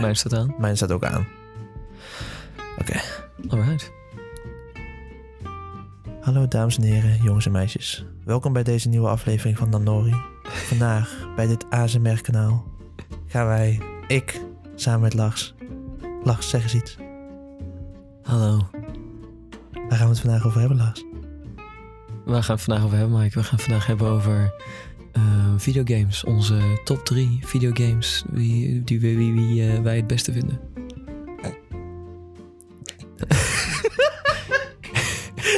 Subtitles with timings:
[0.00, 0.54] Mijn staat aan.
[0.58, 1.26] Mijn staat ook aan.
[2.78, 3.00] Oké.
[3.48, 3.92] Alright.
[6.20, 8.04] Hallo dames en heren, jongens en meisjes.
[8.24, 10.14] Welkom bij deze nieuwe aflevering van Danori.
[10.42, 12.64] Vandaag bij dit ASMR-kanaal
[13.26, 14.40] gaan wij, ik,
[14.74, 15.54] samen met Lars.
[16.22, 16.96] Lars, zeg eens iets.
[18.22, 18.68] Hallo.
[19.72, 21.04] Waar gaan we het vandaag over hebben, Lars?
[22.24, 23.38] Waar gaan we het vandaag over hebben, Mike?
[23.38, 24.54] We gaan het vandaag hebben over
[25.12, 25.22] eh,
[25.56, 26.24] videogames.
[26.24, 30.60] Onze top 3 videogames wie, die, wie, wie, eh, wij het beste vinden.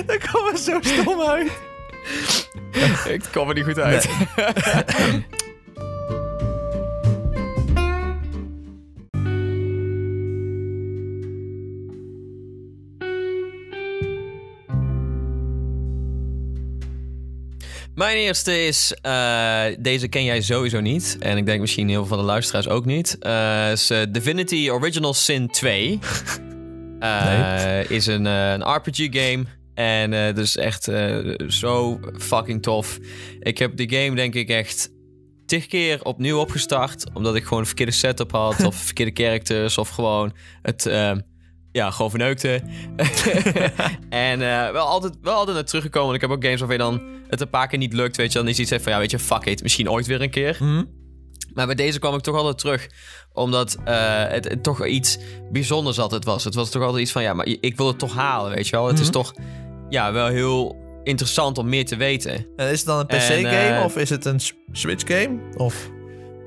[0.07, 1.51] Daar komen we zo stom uit.
[3.15, 3.79] Ik kom er niet goed
[18.01, 21.17] Mijn eerste is, eh, deze ken jij sowieso niet.
[21.19, 23.19] En ik denk misschien heel veel van de luisteraars ook niet.
[23.19, 25.99] Eh is eh, Divinity Original Sin 2.
[27.01, 29.45] Eh, Is een, een RPG-game.
[29.75, 30.89] En dus echt
[31.49, 32.99] zo fucking tof.
[33.39, 34.91] Ik heb die game denk ik echt
[35.47, 37.05] tig keer opnieuw opgestart.
[37.15, 38.65] Omdat ik gewoon een verkeerde setup had.
[38.67, 39.79] of verkeerde characters.
[39.79, 40.33] Of gewoon
[40.63, 40.91] het...
[41.73, 42.49] ja, gewoon verneukte.
[44.09, 46.09] en eh, wel, altijd, wel altijd naar teruggekomen.
[46.09, 48.17] Want ik heb ook games waarvan je dan het een paar keer niet lukt.
[48.17, 49.63] Weet je, dan is iets van, ja, weet je, fuck it.
[49.63, 50.57] Misschien ooit weer een keer.
[50.59, 50.85] Hm?
[51.55, 52.89] Maar bij deze kwam ik toch altijd terug.
[53.33, 55.19] Omdat eh, het, het toch iets
[55.53, 56.45] bijzonders altijd was.
[56.45, 58.77] Het was toch altijd iets van, ja, maar ik wil het toch halen, weet je
[58.77, 58.87] wel.
[58.87, 59.13] Het is Mhm.
[59.13, 59.35] toch,
[59.89, 62.47] ja, wel heel interessant om meer te weten.
[62.57, 64.41] En is het dan een En, PC-game eh, of is het een
[64.73, 65.39] Switch-game?
[65.57, 65.91] Of...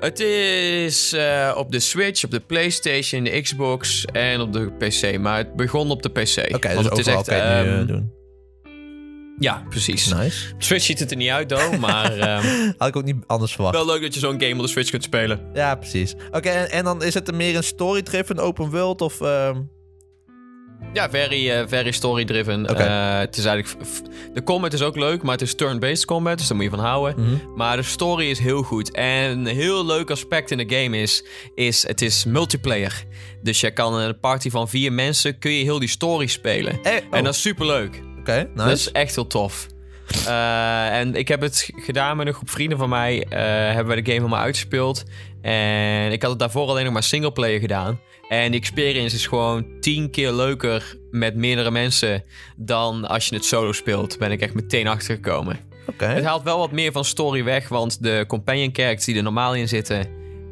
[0.04, 5.18] Het is eh, op de Switch, op de PlayStation, de Xbox en op de PC.
[5.18, 6.54] Maar het begon op de PC.
[6.54, 8.12] Oké, dus het is echt, kan eh, doen.
[9.38, 10.12] Ja, precies.
[10.12, 10.54] Nice.
[10.54, 11.78] Op Switch ziet het er niet uit, though.
[11.78, 13.74] maar ehm, Had ik ook niet anders verwacht.
[13.74, 15.40] wel leuk dat je zo'n game op de Switch kunt spelen.
[15.54, 16.14] Ja, precies.
[16.30, 19.20] Oké, en, en dan is het er meer een story-driven open world of...
[19.20, 19.60] ehm,
[20.92, 22.70] Ja, very, eh, very story-driven.
[22.70, 22.82] Oké.
[22.82, 23.84] Eh, het is eigenlijk...
[24.34, 26.78] De combat is ook leuk, maar het is turn-based combat, dus daar moet je van
[26.84, 27.14] houden.
[27.24, 27.34] mhm.
[27.56, 28.90] Maar de story is heel goed.
[28.90, 31.24] En een heel leuk aspect in de game is,
[31.54, 33.04] is het is multiplayer.
[33.42, 36.78] Dus je kan een party van vier mensen, kun je heel die story spelen.
[36.82, 38.02] Eh, oh, En dat is superleuk.
[38.20, 38.72] Oké, Dat nice.
[38.76, 39.66] is echt heel tof.
[40.26, 43.26] Eh, en ik heb het gedaan met een groep vrienden van mij.
[43.28, 43.38] eh,
[43.74, 45.02] hebben we de game helemaal uitgespeeld.
[45.42, 48.00] En ik had het daarvoor alleen nog maar singleplayer gedaan.
[48.28, 52.24] En de experience is gewoon tien keer leuker met meerdere mensen
[52.56, 54.18] dan als je het solo speelt.
[54.18, 55.58] Ben ik echt meteen achtergekomen.
[55.86, 56.04] Oké.
[56.04, 59.54] Het haalt wel wat meer van story weg, want de companion characters die er normaal
[59.54, 60.06] in zitten,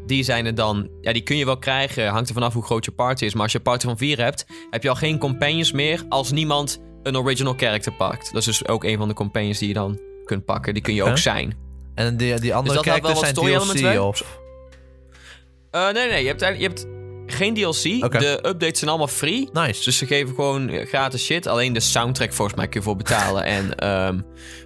[0.07, 0.89] die zijn er dan.
[1.01, 2.09] Ja, die kun je wel krijgen.
[2.09, 3.33] Hangt er vanaf hoe groot je party is.
[3.33, 6.31] Maar als je een party van vier hebt, heb je al geen companions meer als
[6.31, 8.33] niemand een original character pakt.
[8.33, 10.75] Dat is dus ook een van de companions die je dan kunt pakken.
[10.75, 11.57] Die kun je ook zijn.
[11.95, 14.41] En die, die andere Dus had wel characters zijn DLC of...
[15.71, 16.87] Eh, nee, nee, je hebt, je hebt
[17.27, 17.83] geen DLC.
[18.11, 19.49] De updates zijn allemaal free.
[19.53, 19.85] Nice.
[19.85, 21.47] Dus ze geven gewoon gratis shit.
[21.47, 23.45] Alleen de soundtrack volgens mij kun je voor betalen.
[23.59, 24.21] en ehm,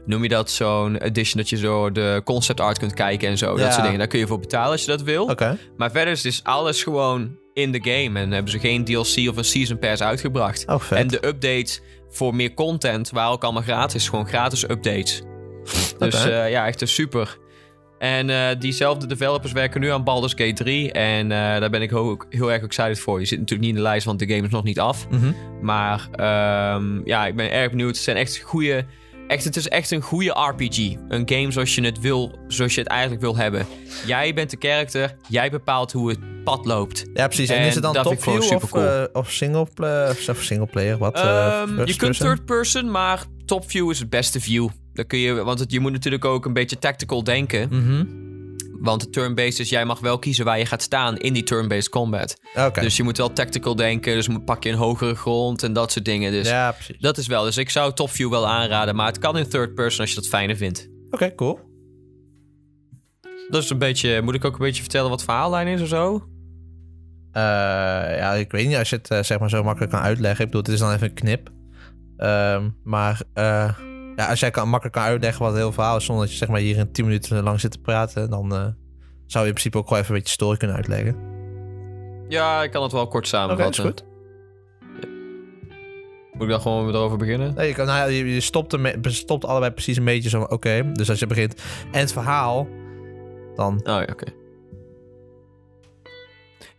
[0.05, 3.57] noem je dat zo'n edition dat je zo de concept art kunt kijken en zo.
[3.57, 3.65] Ja.
[3.65, 3.99] Dat soort dingen.
[3.99, 5.35] Daar kun je voor betalen als je dat wil.
[5.77, 8.21] Maar verder is dus alles gewoon in de game.
[8.21, 10.65] En hebben ze geen DLC of een season pass uitgebracht.
[10.67, 10.99] Oh, vet.
[10.99, 14.09] En de updates voor meer content waren ook allemaal gratis.
[14.09, 15.23] Gewoon gratis updates.
[15.99, 17.39] Dus eh, ja, echt een super.
[17.99, 20.93] En eh, diezelfde developers werken nu aan Baldur's Gate 3.
[20.93, 23.19] En eh, daar ben ik ook heel erg excited voor.
[23.19, 25.09] Die zit natuurlijk niet in de lijst, want de game is nog niet af.
[25.11, 25.33] Mhm.
[25.63, 27.95] Maar ehm, ja, ik ben erg benieuwd.
[27.95, 28.85] Het zijn echt goede.
[29.29, 30.79] Echt, het is echt een goede RPG.
[31.09, 33.67] Een game zoals je het wil, zoals je het eigenlijk wil hebben.
[34.07, 37.05] Jij bent de character, jij bepaalt hoe het pad loopt.
[37.15, 37.49] Ja, precies.
[37.49, 38.83] En, En is het dan top view of, supercool.
[38.83, 40.11] eh, of single player?
[40.31, 41.15] Of, single player, wat?
[41.15, 42.27] eh, Ehm, je kunt person?
[42.27, 44.69] third person, maar top view is het beste view.
[44.93, 47.69] Dan kun je, want het, je moet natuurlijk ook een beetje tactical denken.
[47.71, 48.05] Mhm.
[48.81, 51.89] Want de turn-based is, jij mag wel kiezen waar je gaat staan in die turn-based
[51.89, 52.37] combat.
[52.81, 54.15] Dus je moet wel tactical denken.
[54.15, 56.33] Dus pak je een hogere grond en dat soort dingen.
[56.33, 56.99] Dus ja, precies.
[56.99, 57.45] dat is wel.
[57.45, 58.97] Dus ik zou top view wel aanraden.
[58.97, 60.89] Maar het kan in third person als je dat fijner vindt.
[61.11, 61.61] Oké, cool.
[63.49, 64.23] Dat is een beetje.
[64.23, 66.29] Moet ik ook een beetje vertellen wat verhaallijn is of zo?
[67.33, 67.43] Eh,
[68.19, 70.45] ja, ik weet niet als je het eh, zeg maar zo makkelijk kan uitleggen.
[70.45, 71.51] Ik bedoel, het is dan even een knip.
[72.17, 73.79] Ehm, maar eh,
[74.17, 76.05] ja, als jij kan, makkelijk kan uitleggen wat het hele verhaal is...
[76.05, 78.31] zonder dat je zeg maar, hier in 10 minuten lang zit te praten...
[78.31, 78.67] dan eh,
[79.27, 81.17] zou je in principe ook gewoon even een beetje story kunnen uitleggen.
[82.29, 83.85] Ja, ik kan het wel kort Oké, is samenvatten.
[83.85, 84.05] goed.
[86.33, 87.55] Moet ik dan gewoon erover beginnen?
[87.55, 90.43] Nee, je, kan, nou, ja, je, je stopt, stopt allebei precies een beetje zo.
[90.43, 91.63] Oké, dus als je begint
[91.93, 92.69] en het verhaal,
[93.55, 93.75] dan.
[93.75, 94.25] Oh ja, oké.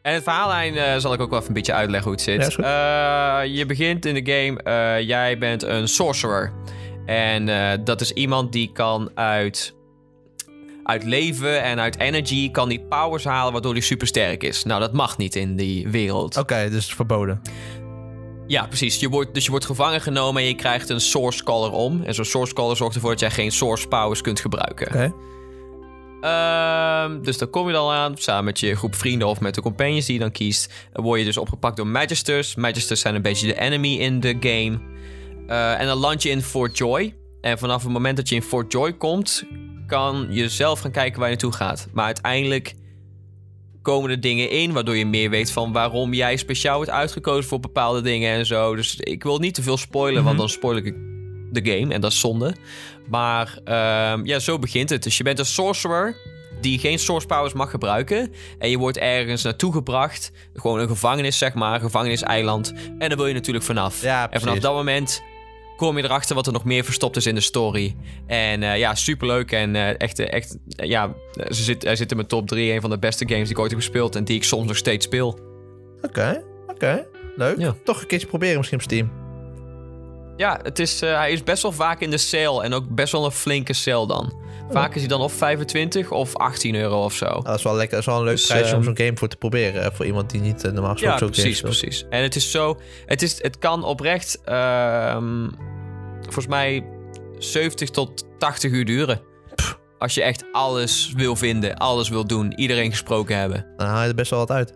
[0.01, 2.41] En het verhaallijn eh, zal ik ook wel even een beetje uitleggen hoe het zit.
[2.41, 2.63] Ja, is goed.
[2.63, 6.53] Eh, je begint in de game, eh, jij bent een sorcerer.
[7.07, 9.75] En eh, dat is iemand die kan uit...
[10.83, 14.63] uit leven en uit energy kan hij powers halen waardoor hij super sterk is.
[14.63, 16.37] Nou, dat mag niet in die wereld.
[16.37, 17.41] Oké, dus verboden.
[18.47, 18.99] Ja, precies.
[18.99, 22.03] Je wordt, dus je wordt gevangen genomen en je krijgt een source collar om.
[22.03, 24.87] En zo'n source collar zorgt ervoor dat jij geen source powers kunt gebruiken.
[24.87, 25.13] Oké.
[26.21, 29.61] Ehm, dus dan kom je dan aan, samen met je groep vrienden of met de
[29.61, 30.73] companions die je dan kiest.
[30.93, 32.55] Dan word je dus opgepakt door Magisters.
[32.55, 34.79] Magisters zijn een beetje de enemy in de game.
[35.47, 37.15] Eh, en dan land je in Fort Joy.
[37.41, 39.43] En vanaf het moment dat je in Fort Joy komt,
[39.87, 41.87] kan je zelf gaan kijken waar je naartoe gaat.
[41.93, 42.75] Maar uiteindelijk
[43.81, 47.59] komen er dingen in, waardoor je meer weet van waarom jij speciaal wordt uitgekozen voor
[47.59, 48.75] bepaalde dingen en zo.
[48.75, 50.95] Dus ik wil niet te veel spoilen, want dan spoil ik
[51.51, 52.55] de game en dat is zonde.
[53.09, 55.03] Maar ehm, ja, zo begint het.
[55.03, 56.15] Dus je bent een sorcerer
[56.61, 58.33] die geen source powers mag gebruiken.
[58.59, 60.31] En je wordt ergens naartoe gebracht.
[60.53, 61.73] Gewoon een gevangenis, zeg maar.
[61.73, 62.73] Een gevangeniseiland.
[62.99, 64.01] En daar wil je natuurlijk vanaf.
[64.01, 65.21] Ja, en vanaf dat moment
[65.77, 67.95] kom je erachter wat er nog meer verstopt is in de story.
[68.27, 69.51] En eh, ja, superleuk.
[69.51, 72.73] En eh, echt, eh, echt ja, ze zit, hij zit in mijn top 3.
[72.73, 74.15] Een van de beste games die ik ooit heb gespeeld.
[74.15, 75.39] En die ik soms nog steeds speel.
[76.01, 77.05] Oké, oké.
[77.35, 77.57] Leuk.
[77.57, 77.75] Ja.
[77.83, 79.26] Toch een keertje proberen misschien op Steam.
[80.37, 82.63] Ja, het is, eh, hij is best wel vaak in de sale.
[82.63, 84.45] En ook best wel een flinke sale dan.
[84.69, 87.25] Vaak is hij dan of 25 of 18 euro of zo.
[87.25, 87.91] Ah, dat is wel lekker.
[87.91, 89.93] Dat is wel een leuk Dus, prijsje om ehm, zo'n game voor te proberen.
[89.93, 92.05] Voor iemand die niet eh, normaal gesproken Ja, zo'n game precies, precies.
[92.09, 92.79] En het is zo...
[93.05, 94.41] Het, is, het kan oprecht...
[94.43, 95.47] ehm,
[96.21, 96.85] volgens mij
[97.37, 99.21] 70 tot 80 uur duren.
[99.97, 103.65] Als je echt alles wil vinden, alles wil doen, iedereen gesproken hebben.
[103.77, 104.73] Dan haal je er best wel wat uit.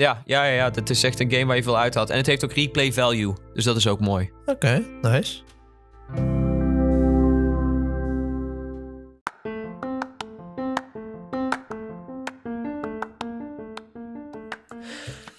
[0.00, 0.70] Ja, ja, ja, ja.
[0.74, 2.10] Het is echt een game waar je veel uit had.
[2.10, 3.34] En het heeft ook replay value.
[3.54, 4.30] Dus dat is ook mooi.
[4.46, 5.42] Oké, nice.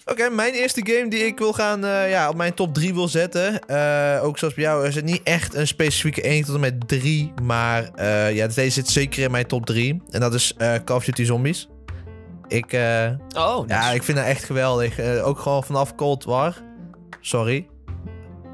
[0.06, 3.08] Oké, mijn eerste game die ik wil gaan, eh, ja, op mijn top 3 wil
[3.08, 3.60] zetten.
[3.60, 6.88] Eh, ook zoals bij jou, is het niet echt een specifieke 1 tot en met
[6.88, 7.34] 3.
[7.44, 10.02] Maar eh, ja, deze zit zeker in mijn top 3.
[10.10, 11.68] En dat is Call of Duty Zombies.
[12.52, 15.00] Ik, eh, Oh, ja, ik vind dat echt geweldig.
[15.00, 16.56] Eh, ook gewoon vanaf Cold War.
[17.22, 17.68] Sorry.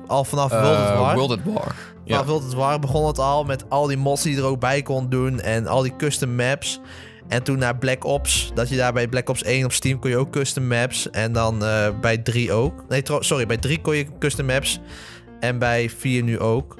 [0.07, 1.15] Al vanaf World at War.
[1.15, 1.75] World at War.
[2.05, 4.59] Vanaf World at War begon het al met al die mods die je er ook
[4.59, 5.39] bij kon doen.
[5.39, 6.79] En al die custom maps.
[7.27, 8.51] En toen naar Black Ops.
[8.53, 11.09] Dat je daar bij Black Ops 1 op Steam kon je ook custom maps.
[11.09, 12.83] En dan eh, bij 3 ook.
[12.87, 13.45] Nee, sorry.
[13.45, 14.79] Bij 3 kon je custom maps.
[15.39, 16.77] En bij 4 nu ook.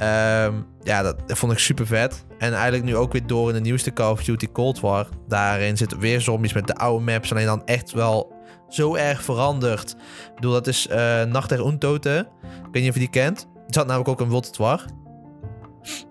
[0.00, 2.24] Ehm, ja, dat, dat vond ik super vet.
[2.38, 5.08] En eigenlijk nu ook weer door in de nieuwste Call of Duty Cold War.
[5.28, 7.30] Daarin zitten weer zombies met de oude maps.
[7.30, 8.32] Alleen dan echt wel
[8.68, 9.90] zo erg veranderd.
[9.90, 12.18] Ik bedoel, dat is eh Nacht der Untoten.
[12.42, 13.48] Ik weet niet of je die kent.
[13.54, 14.84] Er zat namelijk ook een at War.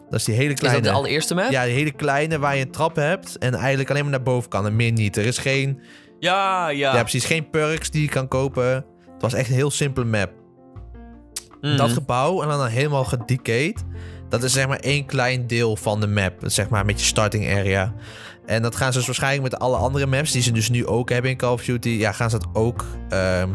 [0.09, 0.81] Dat is die hele Is kleine...
[0.81, 1.51] dat de allereerste map?
[1.51, 4.50] Ja, die hele kleine waar je een trap hebt en eigenlijk alleen maar naar boven
[4.50, 5.18] kan en meer niet.
[5.18, 5.81] Er is geen,
[6.19, 6.69] ja.
[6.69, 6.95] ja.
[6.95, 7.01] ja.
[7.01, 8.74] precies, geen perks die je kan kopen.
[9.13, 10.38] Het was echt een heel simpele map.
[11.62, 11.78] Mhm.
[11.78, 13.84] Dat gebouw en dan helemaal gedecayed.
[14.30, 16.34] Dat is zeg maar één klein deel van de map.
[16.42, 17.94] Zeg maar met je starting area.
[18.46, 21.10] En dat gaan ze dus waarschijnlijk met alle andere maps die ze dus nu ook
[21.10, 21.90] hebben in Call of Duty.
[21.90, 23.50] Ja, gaan ze dat ook ehm,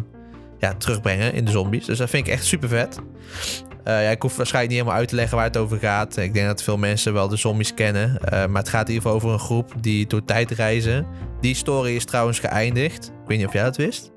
[0.58, 1.84] ja, terugbrengen in de zombies.
[1.84, 2.98] Dus dat vind ik echt super vet.
[3.84, 6.16] Eh, ja, ik hoef waarschijnlijk niet helemaal uit te leggen waar het over gaat.
[6.16, 8.18] Ik denk dat veel mensen wel de zombies kennen.
[8.20, 11.06] Eh, maar het gaat in ieder geval over een groep die door tijd reizen.
[11.40, 13.06] Die story is trouwens geëindigd.
[13.06, 14.13] Ik weet niet of jij dat wist.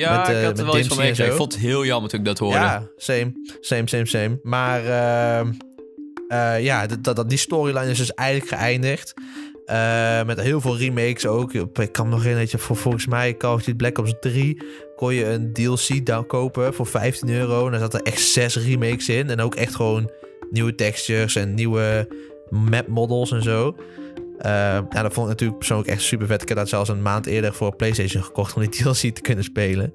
[0.00, 1.32] Ja, met, eh, ik had er wel iets van meegekregen.
[1.32, 2.58] Ik vond het heel jammer toen ik dat hoorde.
[2.58, 3.32] Ja, same.
[3.60, 4.38] Same, same, same.
[4.42, 5.52] Maar ehm,
[6.28, 9.14] eh, ja, dat, dat, die storyline is dus eigenlijk geëindigd.
[9.66, 11.52] Eh, met heel veel remakes ook.
[11.54, 14.14] Ik kan me nog herinneren dat je voor volgens mij Call of Duty Black Ops
[14.20, 14.62] 3
[14.96, 17.64] kon je een DLC daar kopen voor 15 euro.
[17.64, 19.30] En daar zaten echt zes remakes in.
[19.30, 20.10] En ook echt gewoon
[20.50, 22.08] nieuwe textures en nieuwe
[22.48, 23.76] map models en zo.
[24.40, 24.50] Eh,
[24.90, 26.42] ja, dat vond ik natuurlijk persoonlijk echt super vet.
[26.42, 29.44] Ik heb dat zelfs een maand eerder voor PlayStation gekocht om die DLC te kunnen
[29.44, 29.92] spelen.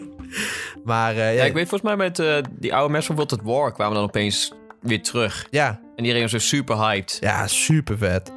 [0.84, 3.40] maar eh, Ja, ja, ik weet volgens mij met eh, die oude mensen van World
[3.40, 5.46] at War kwamen dan opeens weer terug.
[5.50, 7.16] ja, En iedereen was zo super hyped.
[7.20, 8.32] Ja, super vet.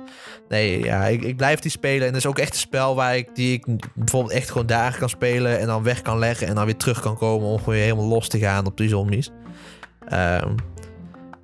[0.49, 2.07] Nee, ja, ik, ik blijf die spelen.
[2.07, 4.99] En dat is ook echt een spel waar ik, die ik bijvoorbeeld echt gewoon dagen
[4.99, 5.59] kan spelen.
[5.59, 6.47] En dan weg kan leggen.
[6.47, 8.89] En dan weer terug kan komen om gewoon weer helemaal los te gaan op die
[8.89, 9.29] zombies.
[10.07, 10.55] Ehm,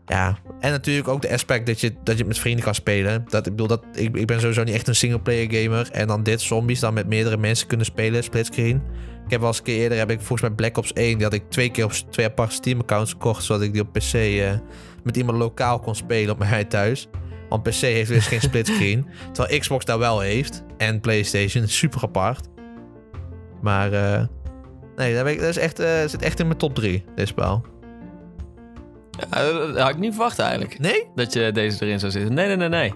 [0.07, 3.25] ja, en natuurlijk ook de aspect dat je, dat je het met vrienden kan spelen.
[3.29, 5.89] Dat, ik bedoel, dat, ik, ik ben sowieso niet echt een singleplayer gamer.
[5.91, 8.81] En dan dit zombies dan met meerdere mensen kunnen spelen, splitscreen.
[9.25, 11.23] Ik heb wel eens een keer eerder, heb ik volgens mij Black Ops 1, die
[11.23, 13.43] had ik twee keer op twee aparte Steam accounts gekocht.
[13.43, 14.51] Zodat ik die op PC eh,
[15.03, 17.07] met iemand lokaal kon spelen op mij thuis.
[17.49, 19.05] Want PC heeft dus geen splitscreen.
[19.33, 20.63] Terwijl Xbox daar wel heeft.
[20.77, 21.67] En PlayStation.
[21.67, 22.47] Super apart.
[23.61, 24.25] Maar eh,
[24.95, 27.27] nee, dat, weet ik- dat is echt, eh, zit echt in mijn top 3, dit
[27.27, 27.65] spel.
[29.31, 30.79] Ja, dat had ik niet verwacht eigenlijk.
[30.79, 31.07] Nee?
[31.15, 32.33] Dat je deze erin zou zitten.
[32.33, 32.93] Nee, nee, nee, nee.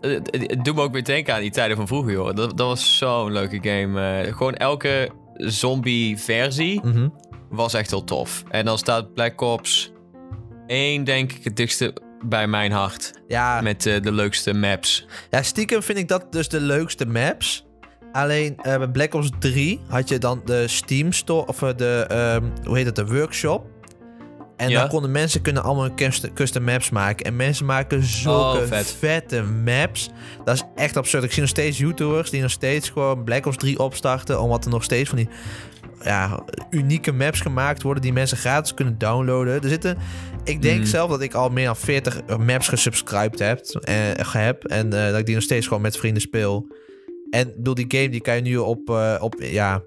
[0.00, 2.26] Het, het- doet me ook weer denken aan die tijden van vroeger, joh.
[2.26, 4.20] Dat, dat was zo'n leuke game.
[4.22, 7.08] Eh, gewoon elke zombie-versie Mhm.
[7.50, 8.42] was echt heel tof.
[8.50, 9.92] En dan staat Black Ops
[10.66, 13.10] 1, denk ik, het dichtste bij mijn hart.
[13.28, 15.06] Ja, Met eh, de leukste maps.
[15.30, 17.64] ja, stiekem vind ik dat dus de leukste maps.
[18.12, 22.04] Alleen eh, bij Black Ops 3 had je dan de Steam Store, of eh, de,
[22.08, 23.64] ehm, hoe heet het, de workshop.
[24.56, 24.80] En Ja.
[24.80, 25.90] daar konden mensen kunnen allemaal
[26.34, 27.26] custom, maps maken.
[27.26, 28.96] En mensen maken zulke Oh, vet.
[28.98, 30.10] vette maps.
[30.44, 31.24] Dat is echt absurd.
[31.24, 34.40] Ik zie nog steeds YouTubers die nog steeds gewoon Black Ops 3 opstarten.
[34.40, 35.28] Omdat er nog steeds van die
[36.02, 39.62] ja, unieke maps gemaakt worden die mensen gratis kunnen downloaden.
[39.62, 39.98] Er zitten,
[40.44, 40.86] ik denk Mhm.
[40.88, 43.60] zelf dat ik al meer dan 40 maps gesubscribed heb.
[43.68, 46.66] En, heb en eh, dat ik die nog steeds gewoon met vrienden speel.
[47.30, 49.82] En bedoel, die game die kan je nu op, eh, op ja,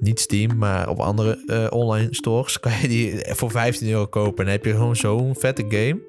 [0.00, 4.38] niet Steam, maar op andere eh, online stores kan je die voor 15 euro kopen.
[4.38, 6.06] En dan heb je gewoon zo'n vette game.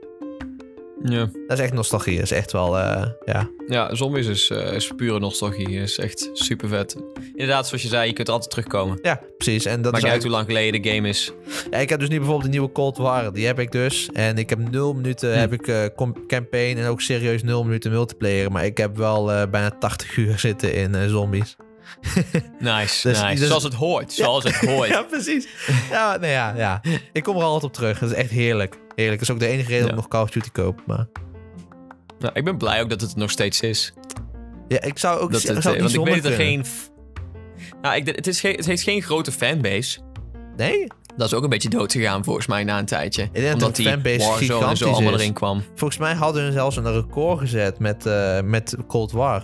[1.03, 1.29] Ja.
[1.48, 2.13] Dat is echt nostalgie.
[2.15, 3.50] Dat is echt wel, eh, ja.
[3.67, 5.69] Ja, zombies is, eh, is pure nostalgie.
[5.69, 6.95] Is echt super vet.
[7.31, 9.00] Inderdaad, zoals je zei, je kunt altijd terugkomen.
[9.01, 9.65] Ja, precies.
[9.65, 11.31] En dat Maakt is uit eigenlijk- hoe lang geleden de game is.
[11.71, 13.33] Ja, ik heb dus nu bijvoorbeeld de nieuwe Cold War.
[13.33, 14.09] Die heb ik dus.
[14.13, 15.39] En ik heb nul minuten Hm.
[15.39, 18.51] heb ik, com- campaign en ook serieus nul minuten multiplayer.
[18.51, 21.55] Maar ik heb wel bijna 80 uur zitten in zombies.
[22.60, 23.36] Nice, Dus- nice.
[23.39, 24.13] dus- Zoals het hoort.
[24.13, 24.88] Zoals het hoort.
[24.96, 25.48] Ja, precies.
[25.89, 26.81] Ja, nee, ja, ja.
[27.13, 28.00] Ik kom er altijd op terug.
[28.00, 28.77] Dat is echt heerlijk.
[28.96, 29.19] Heerlijk.
[29.19, 29.96] Dat is ook de enige reden dat Ja.
[29.96, 30.81] ik nog Call of Duty koop.
[30.86, 31.08] Maar
[32.19, 33.93] Nou, ik ben blij ook dat het nog steeds is.
[34.67, 36.65] ja, ik zou ook Dat zou het, het eh, want ik weet dat er geen...
[37.81, 40.00] Nou, ik, het, is geen, het heeft geen grote fanbase.
[40.58, 40.88] Nee?
[41.17, 43.29] Dat is ook een beetje dood gegaan volgens mij na een tijdje.
[43.31, 45.19] denk dat Omdat die fanbase Warzone en zo allemaal is.
[45.19, 45.63] erin kwam.
[45.75, 49.43] Volgens mij hadden hun zelfs een record gezet met, eh, met Cold War.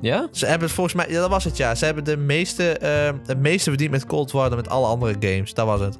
[0.00, 0.28] Ja?
[0.30, 1.06] Ze hebben volgens mij...
[1.10, 1.74] Ja, dat was het ja.
[1.74, 5.16] Ze hebben de meeste, eh, het meeste verdiend met Cold War dan met alle andere
[5.20, 5.54] games.
[5.54, 5.98] Dat was het.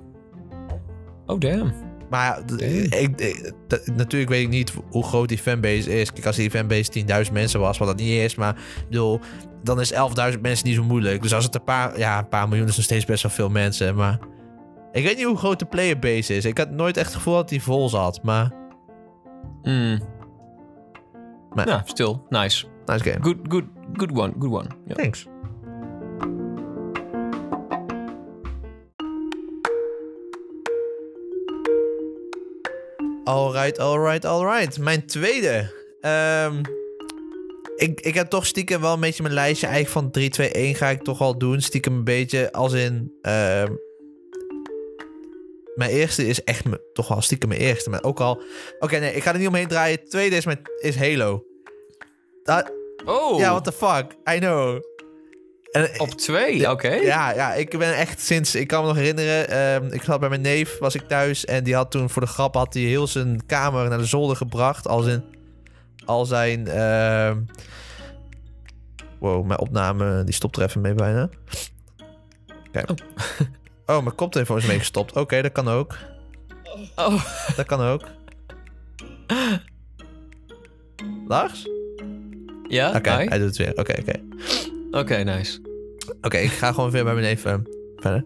[1.26, 1.72] Oh, damn.
[2.10, 3.52] Maar ja, ik,
[3.94, 6.12] natuurlijk weet ik niet hoe groot die fanbase is.
[6.12, 8.34] Kijk, als die fanbase 10.000 mensen was, wat dat niet is.
[8.34, 9.20] Maar ik bedoel,
[9.62, 11.22] dan is 11.000 mensen niet zo moeilijk.
[11.22, 13.48] Dus als het een paar, ja, een paar miljoen is nog steeds best wel veel
[13.48, 13.94] mensen.
[13.94, 14.18] Maar
[14.92, 16.44] ik weet niet hoe groot de playerbase is.
[16.44, 18.22] Ik had nooit echt het gevoel dat die vol zat.
[18.22, 18.52] Maar
[19.62, 20.00] Mm.
[21.54, 22.26] Maar- Ja, stil.
[22.28, 22.66] Nice.
[22.88, 23.22] Nice game.
[23.22, 23.64] Good, good,
[23.96, 24.32] good one.
[24.38, 24.68] Good one.
[24.86, 24.94] Ja.
[24.94, 25.26] Thanks.
[33.24, 34.78] Alright, alright, alright.
[34.78, 35.72] Mijn tweede.
[36.00, 36.62] Ehm,
[37.76, 40.74] ik, ik heb toch stiekem wel een beetje mijn lijstje eigenlijk van 3, 2, 1
[40.74, 41.60] ga ik toch al doen.
[41.60, 43.12] Stiekem een beetje als in...
[43.22, 43.72] ehm,
[45.74, 47.90] mijn eerste is echt me, toch wel stiekem mijn eerste.
[47.90, 48.42] Maar ook al...
[48.78, 50.04] Oké, nee, ik ga er niet omheen draaien.
[50.04, 51.47] Tweede is, mijn, is Halo.
[52.48, 52.72] Dat,
[53.04, 54.16] Oh, ja, what the fuck?
[54.34, 54.80] I know.
[55.70, 56.70] En, op twee.
[56.70, 56.88] Oké.
[56.88, 58.54] ja, ja, ik ben echt sinds...
[58.54, 61.44] Ik kan me nog herinneren, ehm, ik zat bij mijn neef, was ik thuis...
[61.44, 64.36] en die had toen voor de grap had hij heel zijn kamer naar de zolder
[64.36, 64.88] gebracht...
[64.88, 65.24] als in...
[66.04, 66.68] al zijn...
[66.68, 67.40] ehm,
[69.18, 71.28] wow, mijn opname die stopt er even mee bijna.
[72.72, 72.90] Kijk.
[73.86, 75.12] Oh, mijn koptelefoon is mee gestopt.
[75.12, 75.96] Oké, dat kan ook.
[76.96, 77.24] Oh.
[77.56, 78.02] Dat kan ook.
[81.28, 81.68] Lars?
[82.68, 83.28] Ja, Oké, hi.
[83.28, 83.72] hij doet het weer.
[83.78, 84.12] Oké, oké.
[84.90, 85.60] Oké, nice.
[86.22, 87.54] Oké, ik ga gewoon weer bij mijn neef eh,
[87.96, 88.24] verder.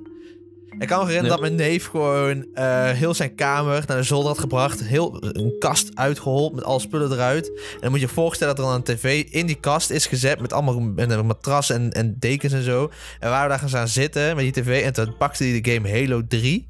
[0.78, 4.28] Ik kan me herinneren dat mijn neef gewoon eh, heel zijn kamer naar de zolder
[4.28, 4.84] had gebracht.
[4.84, 7.48] Heel een kast uitgehold met alle spullen eruit.
[7.48, 10.06] En dan moet je je voorstellen dat er dan een tv in die kast is
[10.06, 10.40] gezet.
[10.40, 12.82] Met allemaal met een matras en, en dekens en zo.
[12.82, 14.84] En we waren daar gaan staan zitten met die tv.
[14.84, 16.68] En toen pakte hij de game Halo 3.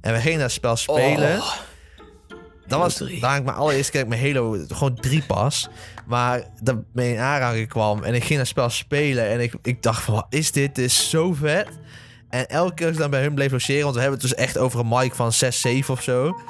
[0.00, 1.36] En we gingen dat spel spelen.
[1.36, 1.54] Oh.
[2.66, 3.20] Dat was 3.
[3.20, 5.68] daar ik mijn allereerste keer met mijn Halo gewoon 3 pas.
[6.06, 8.02] Maar dat mee in aanraking kwam.
[8.02, 9.28] En ik ging dat spel spelen.
[9.28, 10.74] En ik, ik dacht van, wat is dit?
[10.74, 11.68] Dit is zo vet.
[12.28, 13.82] En elke keer als ik dan bij hun bleef logeren...
[13.82, 16.40] want we hebben het dus echt over een mic van 6, 7 of zo...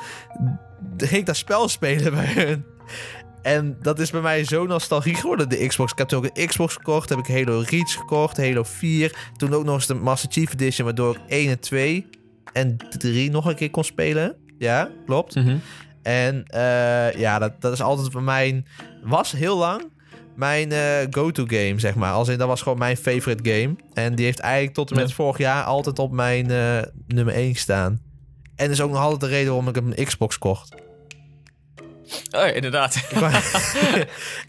[0.97, 2.65] dan ging ik dat spel spelen bij hun.
[3.43, 5.93] En dat is bij mij zo nostalgie geworden, de Xbox.
[5.93, 7.09] Ik heb toen ook een Xbox gekocht.
[7.09, 9.31] Heb ik Halo Reach gekocht, Halo 4.
[9.37, 10.87] Toen ook nog eens de Master Chief Edition...
[10.87, 12.07] waardoor ik 1 en 2
[12.53, 14.37] en 3 nog een keer kon spelen.
[14.59, 15.35] Ja, klopt.
[15.35, 15.57] Mhm.
[16.03, 18.65] En eh, ja, dat, dat is altijd voor mij...
[19.03, 19.91] Was heel lang
[20.35, 22.13] mijn eh, go-to game, zeg maar.
[22.13, 23.77] Als in, dat was gewoon mijn favorite game.
[23.95, 25.15] En die heeft eigenlijk tot en met Ja.
[25.15, 28.01] vorig jaar altijd op mijn eh, nummer 1 staan.
[28.57, 30.75] En is ook nog altijd de reden waarom ik een Xbox kocht.
[32.13, 33.09] Oh, ja, inderdaad.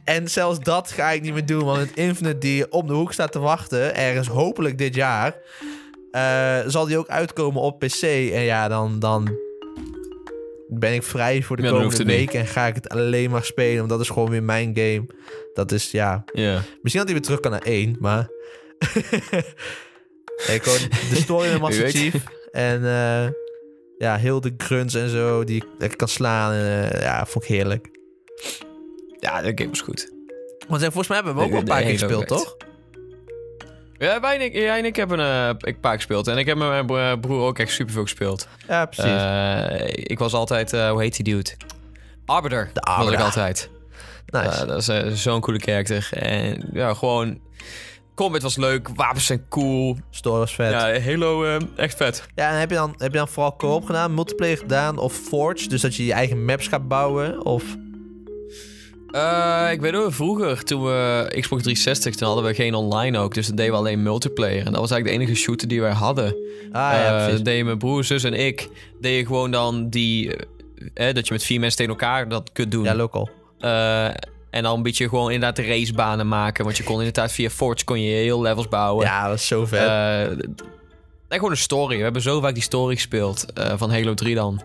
[0.03, 3.13] En zelfs dat ga ik niet meer doen, want het Infinite die op de hoek
[3.13, 5.35] staat te wachten, ergens hopelijk dit jaar,
[6.11, 8.01] eh, zal die ook uitkomen op PC.
[8.01, 9.37] En ja, dan, dan
[10.79, 13.77] ben ik vrij voor de Ja, komende week en ga ik het alleen maar spelen,
[13.77, 15.05] want dat is gewoon weer mijn game.
[15.53, 16.53] Dat is, ja, ja.
[16.53, 18.29] misschien dat hij weer terug kan naar één, maar...
[20.47, 21.89] nee, gewoon de story met Master.
[21.89, 23.27] Chief en eh,
[23.97, 26.53] ja, heel de grunts en zo die ik lekker kan slaan.
[26.53, 27.89] En, eh, ja, vond ik heerlijk.
[29.19, 30.11] Ja, de game was goed.
[30.67, 32.57] Want eh, volgens mij hebben we ook wel een paar keer gespeeld, toch?
[34.03, 36.27] Ja, wij en ik, jij en ik hebben een ik paar gespeeld.
[36.27, 38.47] En ik heb met mijn bro- broer ook echt superveel gespeeld.
[38.67, 39.11] Ja, precies.
[39.11, 41.49] Eh, ik was altijd, eh, hoe heet die dude?
[42.25, 42.69] Arbiter.
[42.73, 43.19] De Was Arbiter.
[43.19, 43.69] ik altijd.
[44.25, 44.59] nice.
[44.59, 46.09] Ja, dat is eh, zo'n coole karakter.
[46.11, 47.39] En ja, gewoon...
[48.15, 49.97] Combat was leuk, wapens zijn cool.
[50.09, 50.71] Story was vet.
[50.71, 52.25] Ja, Ja, Halo eh, echt vet.
[52.35, 55.67] en heb je, dan, heb je dan vooral co-op gedaan, multiplayer gedaan of Forge?
[55.67, 57.45] Dus dat je je eigen maps gaat bouwen?
[57.45, 57.63] Of...
[59.13, 63.33] Eh, ik weet ook, vroeger toen we Xbox 360, toen hadden we geen online ook.
[63.33, 64.65] Dus dan deden we alleen multiplayer.
[64.65, 66.35] En dat was eigenlijk de enige shooter die wij hadden.
[66.71, 67.43] Ah ja, precies.
[67.43, 68.69] deden mijn broer, zus en ik,
[69.01, 70.35] deden gewoon dan die...
[70.93, 72.83] eh, dat je met vier mensen tegen elkaar dat kunt doen.
[72.83, 73.29] Ja, local.
[74.49, 76.63] En dan een beetje gewoon inderdaad de racebanen maken.
[76.63, 79.05] Want je kon inderdaad via Forge kon je heel levels bouwen.
[79.05, 79.87] Ja, dat is zo vet.
[81.27, 81.97] En gewoon een story.
[81.97, 84.61] We hebben zo vaak die story gespeeld van Halo 3 dan.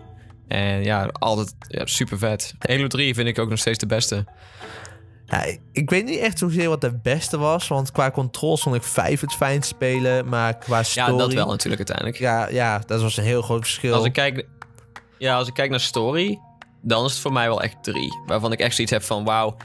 [0.49, 2.53] En ja, altijd ja, super vet.
[2.59, 4.25] Halo 3 vind ik ook nog steeds de beste.
[5.25, 7.67] Ja, ik, weet niet echt zozeer wat de beste was.
[7.67, 10.27] Want qua controls vond ik 5 het fijn spelen.
[10.29, 11.17] Maar qua Ja, story...
[11.17, 12.17] dat wel natuurlijk uiteindelijk.
[12.17, 13.93] Ja, ja, dat was een heel groot verschil.
[13.93, 14.45] Als ik kijk,
[15.17, 16.39] ja, als ik kijk naar story,
[16.81, 18.09] dan is het voor mij wel echt 3.
[18.25, 19.57] Waarvan ik echt zoiets heb van, wauw,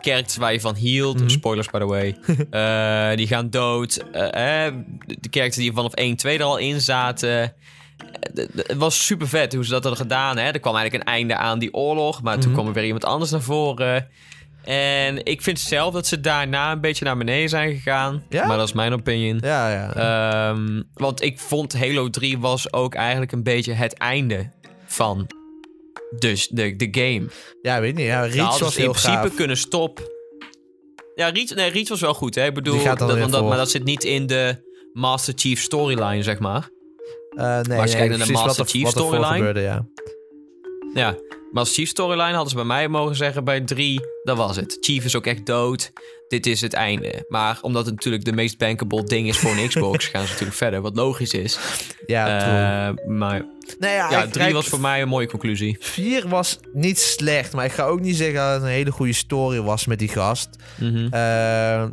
[0.00, 1.28] characters waar je van hield, Mhm.
[1.28, 2.16] spoilers by the way,
[3.10, 3.96] eh, die gaan dood.
[3.96, 4.32] eh,
[5.06, 7.54] de characters die vanaf 1, 2 er al in zaten.
[8.56, 10.36] Het was super vet hoe ze dat hadden gedaan.
[10.36, 10.44] Hè?
[10.50, 12.52] Er kwam eigenlijk een einde aan die oorlog, maar toen Mhm.
[12.52, 14.08] kwam er weer iemand anders naar voren.
[14.64, 18.22] En ik vind zelf dat ze daarna een beetje naar beneden zijn gegaan.
[18.28, 18.46] Ja?
[18.46, 19.38] Maar dat is mijn opinion.
[19.40, 19.94] Ja, ja.
[19.94, 24.50] Ehm, want ik vond Halo 3 was ook eigenlijk een beetje het einde
[24.86, 25.26] van
[26.18, 27.26] dus de, de game.
[27.62, 28.06] ja, weet niet.
[28.06, 29.34] Ja, Reach was ze in heel principe gaaf.
[29.34, 30.04] kunnen stoppen.
[31.14, 32.34] Ja, Reach, nee, Reach was wel goed.
[32.34, 32.46] Hè?
[32.46, 36.68] Ik bedoel, dat, want maar dat zit niet in de Master Chief storyline, zeg maar.
[37.36, 39.32] Eh, nee, als je kijkt naar de Master er- Chief storyline.
[39.36, 39.86] gebeurde, ja.
[41.46, 44.76] Ja, Master Chief storyline hadden ze bij mij mogen zeggen bij 3, dat was het.
[44.80, 45.92] Chief is ook echt dood.
[46.28, 47.24] Dit is het einde.
[47.28, 50.56] Maar omdat het natuurlijk de meest bankable ding is voor een Xbox, gaan ze natuurlijk
[50.56, 50.80] verder.
[50.80, 51.58] Wat logisch is.
[52.06, 52.26] Ja.
[52.88, 53.44] Eh, maar
[53.78, 55.76] nee, ja, ja, ik- 3 kijk, was voor mij een mooie conclusie.
[55.80, 59.12] 4 was niet slecht, maar ik ga ook niet zeggen dat het een hele goede
[59.12, 60.48] story was met die gast.
[60.80, 61.04] Mhm.
[61.04, 61.10] Eh,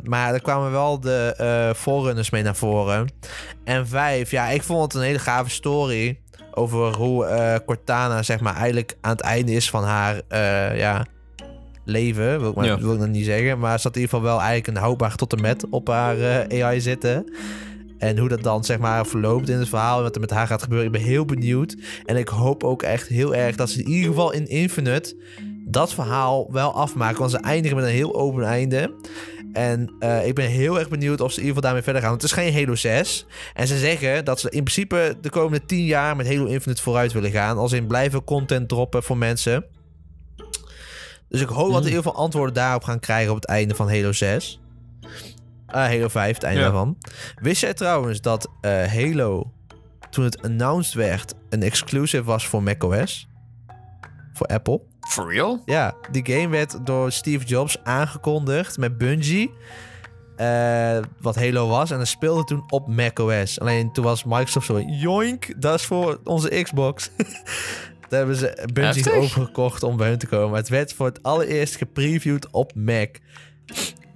[0.02, 3.12] maar er kwamen wel de eh forerunners mee naar voren.
[3.64, 6.18] En 5, ja, ik vond het een hele gave story
[6.56, 11.06] over hoe eh, Cortana, zeg maar, eigenlijk aan het einde is van haar eh, ja,
[11.84, 12.40] leven.
[12.40, 12.78] Wil ik, maar, Ja.
[12.78, 13.58] wil ik nog niet zeggen.
[13.58, 16.20] Maar ze had in ieder geval wel eigenlijk een houdbaar tot en met op haar
[16.48, 17.34] eh, AI zitten.
[17.98, 20.46] En hoe dat dan zeg maar verloopt in het verhaal en wat er met haar
[20.46, 20.86] gaat gebeuren.
[20.86, 21.76] Ik ben heel benieuwd.
[22.04, 25.16] En ik hoop ook echt heel erg dat ze in ieder geval in Infinite
[25.66, 27.18] dat verhaal wel afmaken.
[27.18, 28.94] Want ze eindigen met een heel open einde.
[29.54, 32.10] En eh, ik ben heel erg benieuwd of ze in ieder geval daarmee verder gaan.
[32.10, 33.26] Want het is geen Halo 6.
[33.54, 37.12] En ze zeggen dat ze in principe de komende 10 jaar met Halo Infinite vooruit
[37.12, 37.56] willen gaan.
[37.58, 39.64] Als in blijven content droppen voor mensen.
[41.28, 43.74] Dus ik hoop dat we in ieder geval antwoorden daarop gaan krijgen op het einde
[43.74, 44.60] van Halo 6.
[45.66, 46.64] Ah, Halo 5, het einde Ja.
[46.66, 46.98] daarvan.
[47.40, 49.52] Wist jij trouwens dat eh, Halo,
[50.10, 53.28] toen het announced werd, een exclusive was voor macOS?
[54.32, 54.80] Voor Apple?
[55.08, 55.62] For real?
[55.64, 59.52] Ja, die game werd door Steve Jobs aangekondigd met Bungie.
[60.36, 61.90] eh, wat Halo was.
[61.90, 63.60] En dat speelde toen op macOS.
[63.60, 64.80] Alleen toen was Microsoft zo...
[64.80, 67.10] Joink, dat is voor onze Xbox.
[68.08, 70.48] Daar hebben ze Bungie overgekocht om bij hun te komen.
[70.48, 73.16] Maar het werd voor het allereerst gepreviewd op Mac.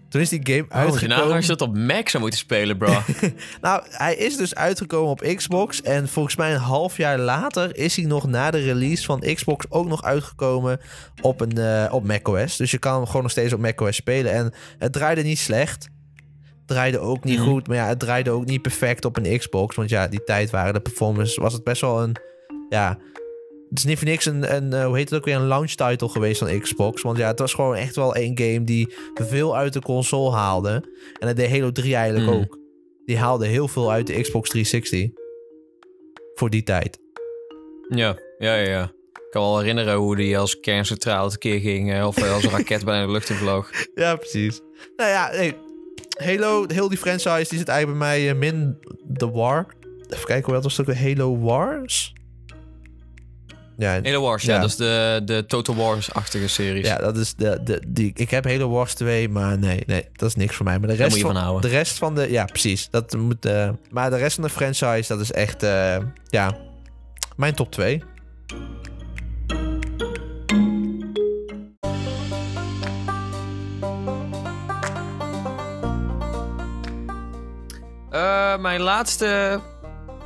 [0.09, 1.35] Toen is die game Oh, uitgekomen.
[1.35, 2.93] als je dat op Mac zou moeten spelen, bro.
[3.61, 5.83] Nou, hij is dus uitgekomen op Xbox.
[5.83, 9.67] En volgens mij een half jaar later is hij nog na de release van Xbox
[9.69, 10.81] ook nog uitgekomen
[11.21, 12.57] op, een, eh, op macOS.
[12.57, 14.33] Dus je kan hem gewoon nog steeds op macOS spelen.
[14.33, 15.89] En het draaide niet slecht.
[16.59, 17.49] Het draaide ook niet Mhm.
[17.49, 17.67] goed.
[17.67, 19.77] Maar ja, het draaide ook niet perfect op een Xbox.
[19.77, 21.41] Want ja, die tijd waren de performance...
[21.41, 22.17] was het best wel een...
[22.69, 22.99] Ja,
[23.69, 25.71] het is niet voor niks een, een eh, hoe heet het ook weer, een launch
[25.73, 27.03] title geweest van Xbox.
[27.03, 30.71] Want ja, het was gewoon echt wel één game die veel uit de console haalde.
[31.19, 32.39] En dat deed Halo 3 eigenlijk Mm.
[32.41, 32.59] ook.
[33.05, 35.11] Die haalde heel veel uit de Xbox 360.
[36.35, 36.99] Voor die tijd.
[37.89, 38.93] ja, ja, ja, ja.
[39.13, 41.93] Ik kan wel herinneren hoe die als kerncentrale tekeer ging.
[41.93, 43.71] eh, Of eh, als een raket bijna de lucht in vloog.
[43.95, 44.61] Ja, precies.
[44.97, 45.55] Nou ja, nee.
[46.25, 48.79] Halo, heel die franchise, die zit eigenlijk bij mij min
[49.17, 49.67] The War.
[50.09, 51.09] Even kijken, hoe dat was het ook weer?
[51.17, 52.13] Halo Wars?
[53.81, 54.55] Ja, Halo Wars, ja.
[54.55, 54.61] Ja.
[54.61, 56.87] Dat is de, de Total Wars-achtige series.
[56.87, 58.11] ja, dat is de, de, die.
[58.15, 60.79] Ik heb Halo Wars 2, maar nee, nee, dat is niks voor mij.
[60.79, 61.71] Maar de Daar rest, moet je van, van houden.
[61.71, 62.31] de rest van de.
[62.31, 62.89] Ja, precies.
[62.91, 65.63] Dat moet, eh, maar de rest van de franchise, dat is echt.
[65.63, 66.57] eh, ja,
[67.37, 68.03] mijn top 2.
[78.11, 79.61] Eh, mijn laatste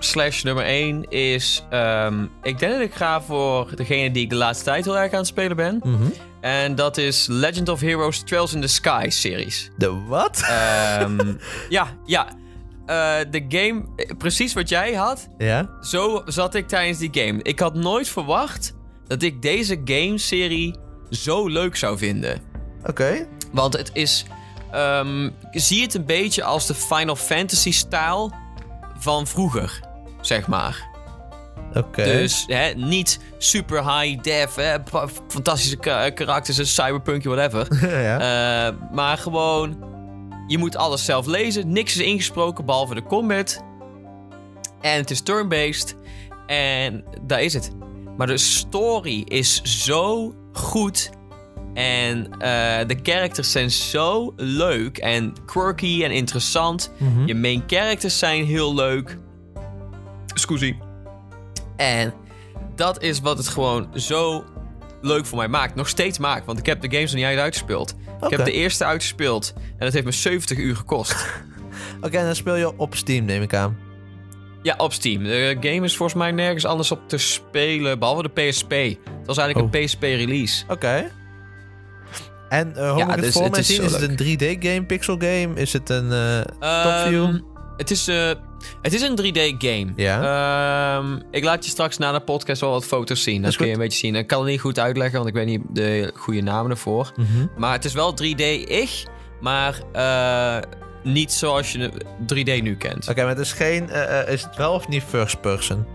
[0.04, 1.64] slash nummer 1 is...
[1.70, 5.12] ehm, ik denk dat ik ga voor degene die ik de laatste tijd heel erg
[5.12, 5.80] aan het spelen ben.
[5.84, 6.02] Mhm.
[6.40, 9.70] En dat is Legend of Heroes Trails in the Sky series.
[9.76, 10.42] De wat?
[10.48, 11.34] Ehm,
[11.68, 12.26] ja, ja.
[12.86, 13.82] Eh, de game,
[14.18, 15.70] precies wat jij had, ja?
[15.80, 17.42] zo zat ik tijdens die game.
[17.42, 18.74] Ik had nooit verwacht
[19.06, 20.74] dat ik deze game-serie
[21.10, 22.40] zo leuk zou vinden.
[22.86, 23.26] Oké.
[23.52, 24.24] Want het is.
[24.72, 28.32] ehm, zie het een beetje als de Final Fantasy-stijl
[28.98, 29.80] van vroeger,
[30.22, 30.90] zeg maar.
[31.74, 32.04] Oké.
[32.04, 34.76] Dus hè, niet super high def, hè,
[35.28, 37.66] fantastische ka- karakters, een cyberpunkje, whatever.
[38.04, 38.18] ja.
[38.68, 39.76] Eh, maar gewoon,
[40.46, 41.72] je moet alles zelf lezen.
[41.72, 43.62] Niks is ingesproken behalve de combat.
[44.80, 45.96] En het is turn-based.
[46.46, 47.70] En daar is het.
[48.16, 51.10] Maar de story is zo goed.
[51.74, 56.92] En eh, de characters zijn zo leuk en quirky en interessant.
[56.98, 57.26] Mhm.
[57.26, 59.18] Je main characters zijn heel leuk.
[60.34, 60.76] Scusi.
[61.76, 62.14] En
[62.74, 64.44] dat is wat het gewoon zo
[65.00, 65.74] leuk voor mij maakt.
[65.74, 67.94] Nog steeds maakt, want ik heb de games nog niet uitgespeeld.
[68.20, 71.26] Ik heb de eerste uitgespeeld en dat heeft me 70 uur gekost.
[72.06, 73.76] Oké, en dan speel je op Steam, neem ik aan.
[74.62, 75.22] ja, op Steam.
[75.24, 78.70] De game is volgens mij nergens anders op te spelen, behalve de PSP.
[78.70, 79.80] Het was eigenlijk Oh.
[79.80, 80.64] een PSP-release.
[80.68, 81.10] Oké.
[82.48, 83.82] En eh hoe Ja, moet ik het dus voor mij zien?
[83.82, 85.50] Is het een 3D-game, pixel game?
[85.54, 86.40] Is het een eh
[86.82, 87.24] topview?
[87.24, 87.38] Ehm,
[87.76, 88.30] het, is, eh,
[88.82, 89.92] het is een 3D-game.
[89.96, 90.96] Ja.
[90.98, 93.40] Ehm, ik laat je straks na de podcast wel wat foto's zien.
[93.40, 94.14] Dan is kun je een beetje zien.
[94.14, 97.12] Ik kan het niet goed uitleggen, want ik weet niet de goede namen ervoor.
[97.16, 97.46] Mhm.
[97.56, 99.04] Maar het is wel 3D-ig,
[99.40, 100.56] maar eh,
[101.02, 101.90] niet zoals je
[102.34, 103.08] 3D nu kent.
[103.08, 103.90] Oké, maar het is geen...
[103.90, 105.86] eh, eh, is het wel of niet first person?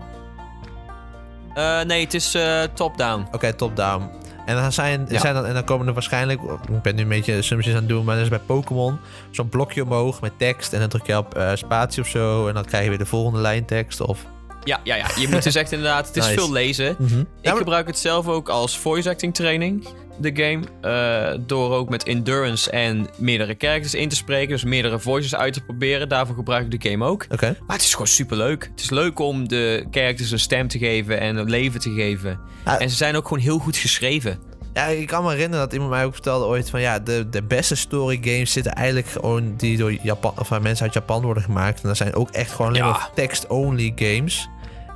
[1.86, 2.36] Nee, het is
[2.74, 3.26] top-down.
[3.32, 4.10] Oké, top-down.
[4.48, 5.18] En dan, zijn, Ja.
[5.20, 6.40] zijn dan, en dan komen er waarschijnlijk...
[6.72, 8.98] Ik ben nu een beetje assumptions aan het doen, maar dat is bij Pokémon
[9.30, 10.72] zo'n blokje omhoog met tekst.
[10.72, 12.48] En dan druk je op eh, spatie of zo.
[12.48, 14.00] En dan krijg je weer de volgende lijn tekst.
[14.00, 14.24] Of...
[14.68, 15.06] Ja, ja, ja.
[15.20, 16.06] Je moet dus echt inderdaad...
[16.06, 16.38] Het is Nice.
[16.38, 16.84] veel lezen.
[16.84, 19.86] Ja, Ik maar- gebruik het zelf ook als voice acting training,
[20.20, 20.60] de game.
[20.80, 24.48] eh, door ook met endurance en meerdere characters in te spreken.
[24.48, 26.08] Dus meerdere voices uit te proberen.
[26.08, 27.26] Daarvoor gebruik ik de game ook.
[27.40, 28.68] Maar het is gewoon super leuk.
[28.70, 32.38] Het is leuk om de characters een stem te geven en een leven te geven.
[32.64, 32.78] Ja.
[32.78, 34.38] En ze zijn ook gewoon heel goed geschreven.
[34.74, 37.42] Ja, ik kan me herinneren dat iemand mij ook vertelde ooit van ja, de, de
[37.42, 41.42] beste story games zitten eigenlijk gewoon die door Japan, of van mensen uit Japan worden
[41.42, 41.82] gemaakt.
[41.82, 42.90] En dat zijn ook echt gewoon alleen Ja.
[42.90, 44.48] maar text-only games.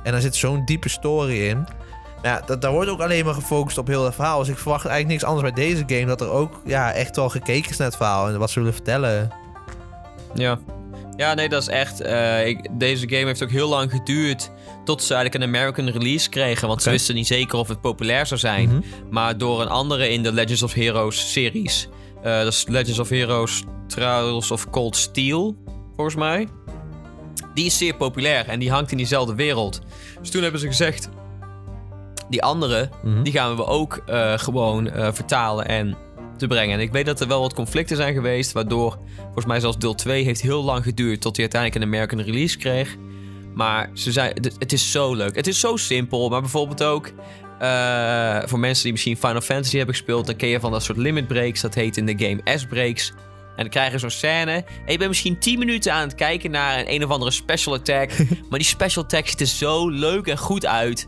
[0.03, 1.57] En daar zit zo'n diepe story in.
[2.21, 4.39] Maar ja, dat, daar wordt ook alleen maar gefocust op heel het verhaal.
[4.39, 6.05] Dus ik verwacht eigenlijk niks anders bij deze game.
[6.05, 8.73] Dat er ook ja, echt wel gekeken is naar het verhaal en wat ze willen
[8.73, 9.31] vertellen.
[10.33, 10.59] Ja.
[11.15, 12.01] Ja, nee, dat is echt.
[12.01, 14.51] eh, ik, deze game heeft ook heel lang geduurd.
[14.85, 16.67] Tot ze eigenlijk een American release kregen.
[16.67, 18.69] Want ze wisten niet zeker of het populair zou zijn.
[18.69, 18.81] Mhm.
[19.09, 21.89] Maar door een andere in de Legends of Heroes series.
[22.23, 25.55] eh, dat is Legends of Heroes Trials of Cold Steel,
[25.95, 26.47] volgens mij.
[27.53, 29.81] Die is zeer populair en die hangt in diezelfde wereld.
[30.19, 31.09] Dus toen hebben ze gezegd.
[32.29, 33.23] Die andere, Mhm.
[33.23, 35.97] die gaan we ook eh, gewoon eh, vertalen en
[36.37, 36.75] te brengen.
[36.75, 38.51] En ik weet dat er wel wat conflicten zijn geweest.
[38.51, 41.21] Waardoor, volgens mij zelfs deel 2 heeft heel lang geduurd.
[41.21, 42.95] Tot hij uiteindelijk een American release kreeg.
[43.53, 45.35] Maar ze zei, het- is zo leuk.
[45.35, 46.29] Het is zo simpel.
[46.29, 47.11] Maar bijvoorbeeld ook
[47.59, 50.25] eh, voor mensen die misschien Final Fantasy hebben gespeeld.
[50.25, 51.61] Dan ken je van dat soort limit breaks.
[51.61, 53.11] Dat heet in de game S-breaks.
[53.55, 54.51] En dan krijg je zo'n scène.
[54.51, 57.73] En je bent misschien 10 minuten aan het kijken naar een, een of andere special
[57.73, 58.11] attack.
[58.49, 61.05] maar die special attack ziet er zo leuk en goed uit.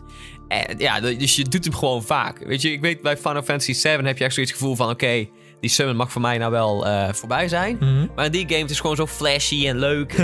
[0.47, 2.39] En ja, dus je doet hem gewoon vaak.
[2.39, 5.27] Weet je, ik weet bij Final Fantasy 7 heb je echt zoiets gevoel van: oké,
[5.59, 7.77] die summon mag voor mij nou wel eh, voorbij zijn.
[7.79, 8.07] Mhm.
[8.15, 10.15] Maar in die game het is gewoon zo flashy en leuk.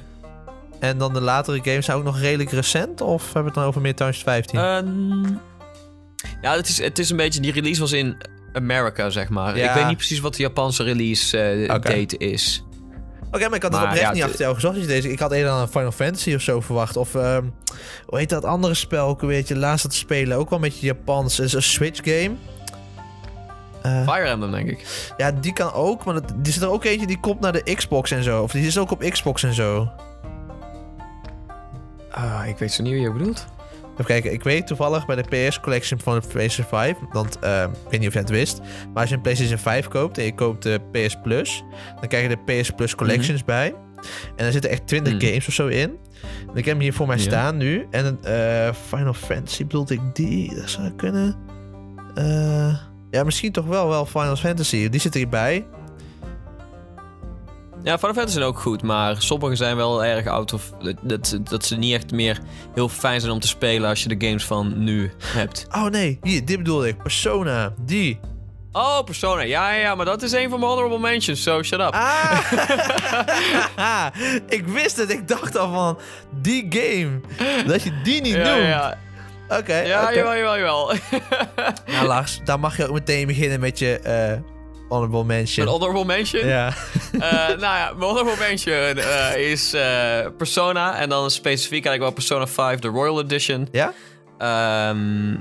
[0.79, 3.01] En dan de latere games zijn ook nog redelijk recent?
[3.01, 4.59] Of hebben we het dan over meer 2015?
[4.59, 5.23] Ehm,
[6.41, 7.41] ja, het is, het is een beetje...
[7.41, 8.17] Die release was in
[8.53, 9.57] America, zeg maar.
[9.57, 9.69] Ja.
[9.69, 11.89] Ik weet niet precies wat de Japanse release eh, Oké.
[11.89, 12.63] date is.
[13.31, 14.87] Oké, maar ik had het oprecht ja, niet achter jou gezocht.
[14.87, 15.11] Deze.
[15.11, 16.97] Ik had eerder aan een Final Fantasy of zo verwacht.
[16.97, 17.43] Of ehm,
[18.05, 20.37] hoe heet dat andere spel ook een beetje laatst te spelen?
[20.37, 21.37] Ook wel een beetje Japans.
[21.37, 22.35] Het is een Switch game.
[23.81, 25.11] Eh, Fire Emblem, denk ik.
[25.17, 26.05] ja, die kan ook.
[26.05, 28.43] Maar dat, die zit er ook eentje die komt naar de Xbox en zo.
[28.43, 29.89] Of die is ook op Xbox en zo.
[32.11, 33.45] Ah, ik weet zo niet wie je bedoelt.
[33.99, 36.95] Even kijken, ik weet toevallig bij de PS Collection van de PlayStation 5.
[37.11, 38.59] Want ehm, ik weet niet of je het wist.
[38.93, 41.63] Maar als je een PlayStation 5 koopt en je koopt de PS Plus.
[41.99, 43.73] Dan krijg je de PS Plus Collections bij.
[44.35, 45.25] En er zitten echt 20 Mhm.
[45.25, 45.97] games of zo in.
[46.49, 47.87] En ik heb hem hier voor mij staan nu.
[47.91, 50.55] En eh, Final Fantasy bedoelde ik die.
[50.55, 51.35] Dat zou kunnen.
[52.15, 52.75] Eh,
[53.11, 54.89] Ja, misschien toch wel, wel Final Fantasy.
[54.89, 55.65] Die zit hierbij.
[57.89, 60.71] Ja, Final Fantasy zijn ook goed, maar sommige zijn wel erg out of...
[61.01, 62.39] Dat, dat ze niet echt meer
[62.73, 65.65] heel fijn zijn om te spelen als je de games van nu hebt.
[65.71, 66.97] Oh nee, hier, dit bedoelde ik.
[66.97, 68.19] Persona, die.
[68.71, 69.41] Oh, Persona.
[69.41, 71.93] Ja, ja, ja, maar dat is een van mijn honorable mentions, so shut up.
[71.93, 72.39] Ah!
[74.57, 75.97] ik wist het, ik dacht al van,
[76.41, 77.19] die game.
[77.67, 78.63] Dat je die niet ja, doet.
[78.63, 78.97] ja.
[79.57, 80.11] Oké, Ja, oké.
[80.11, 80.93] jawel, jawel, jawel.
[81.85, 84.37] Nou Lars, dan mag je ook meteen beginnen met je eh
[84.89, 85.67] honorable mention.
[85.67, 86.47] Een honorable mention?
[86.47, 86.73] ja.
[87.11, 90.95] Eh, nou ja, mijn honorable mention eh, is eh, Persona.
[90.95, 93.67] En dan specifiek eigenlijk wel Persona 5, de Royal Edition.
[93.71, 93.93] Ja?
[94.37, 95.35] Ehm,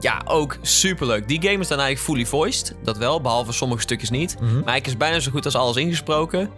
[0.00, 1.28] ja, ook superleuk.
[1.28, 2.74] Die game is dan eigenlijk fully voiced.
[2.82, 4.36] Dat wel, behalve sommige stukjes niet.
[4.40, 4.54] Mhm.
[4.54, 6.50] Maar hij is bijna zo goed als alles ingesproken.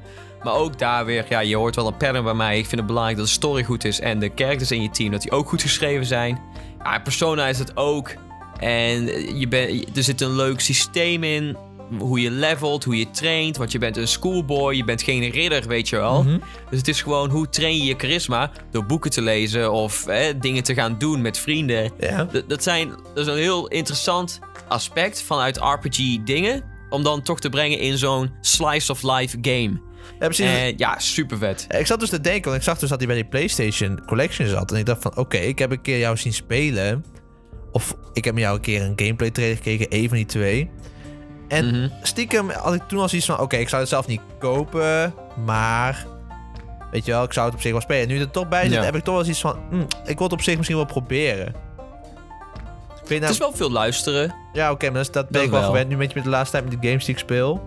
[0.43, 2.59] Maar ook daar weer, ja, je hoort wel een pattern bij mij.
[2.59, 4.01] Ik vind het belangrijk dat de story goed is.
[4.01, 6.41] En de characters in je team, dat die ook goed geschreven zijn.
[6.83, 8.15] Ja, Persona is het ook.
[8.59, 9.05] En
[9.39, 11.57] je bent, er zit een leuk systeem in.
[11.99, 13.57] Hoe je levelt, hoe je traint.
[13.57, 16.23] Want je bent een schoolboy, je bent geen ridder, weet je wel.
[16.23, 16.39] Mhm.
[16.71, 20.39] Dus het is gewoon hoe train je je charisma door boeken te lezen of hè,
[20.39, 21.91] dingen te gaan doen met vrienden.
[21.99, 22.29] Ja.
[22.47, 26.65] Dat, zijn, dat is een heel interessant aspect vanuit RPG-dingen.
[26.89, 29.81] Om dan toch te brengen in zo'n slice of life game.
[30.19, 30.47] Ja, precies.
[30.47, 31.67] En ja, super vet.
[31.69, 34.49] Ik zat dus te denken, want ik zag dus dat hij bij die PlayStation Collection
[34.49, 34.73] zat.
[34.73, 37.05] En ik dacht van, oké, ik heb een keer jou zien spelen.
[37.73, 40.71] Of ik heb met jou een keer een gameplay trailer gekeken, één van die twee.
[41.51, 41.89] En Mhm.
[42.03, 46.07] stiekem had ik toen al zoiets van, oké, ik zou het zelf niet kopen, maar...
[46.91, 48.09] Weet je wel, ik zou het op zich wel spelen.
[48.09, 48.83] Nu je er toch bij zit, Ja.
[48.83, 51.55] heb ik toch wel zoiets van, hm, ik wil het op zich misschien wel proberen.
[53.09, 54.35] Het nou, is wel veel luisteren.
[54.53, 56.57] ja, oké, maar dat, dat ben Dat ik wel gewend nu met, met de laatste
[56.59, 57.61] tijd met de games die ik speel.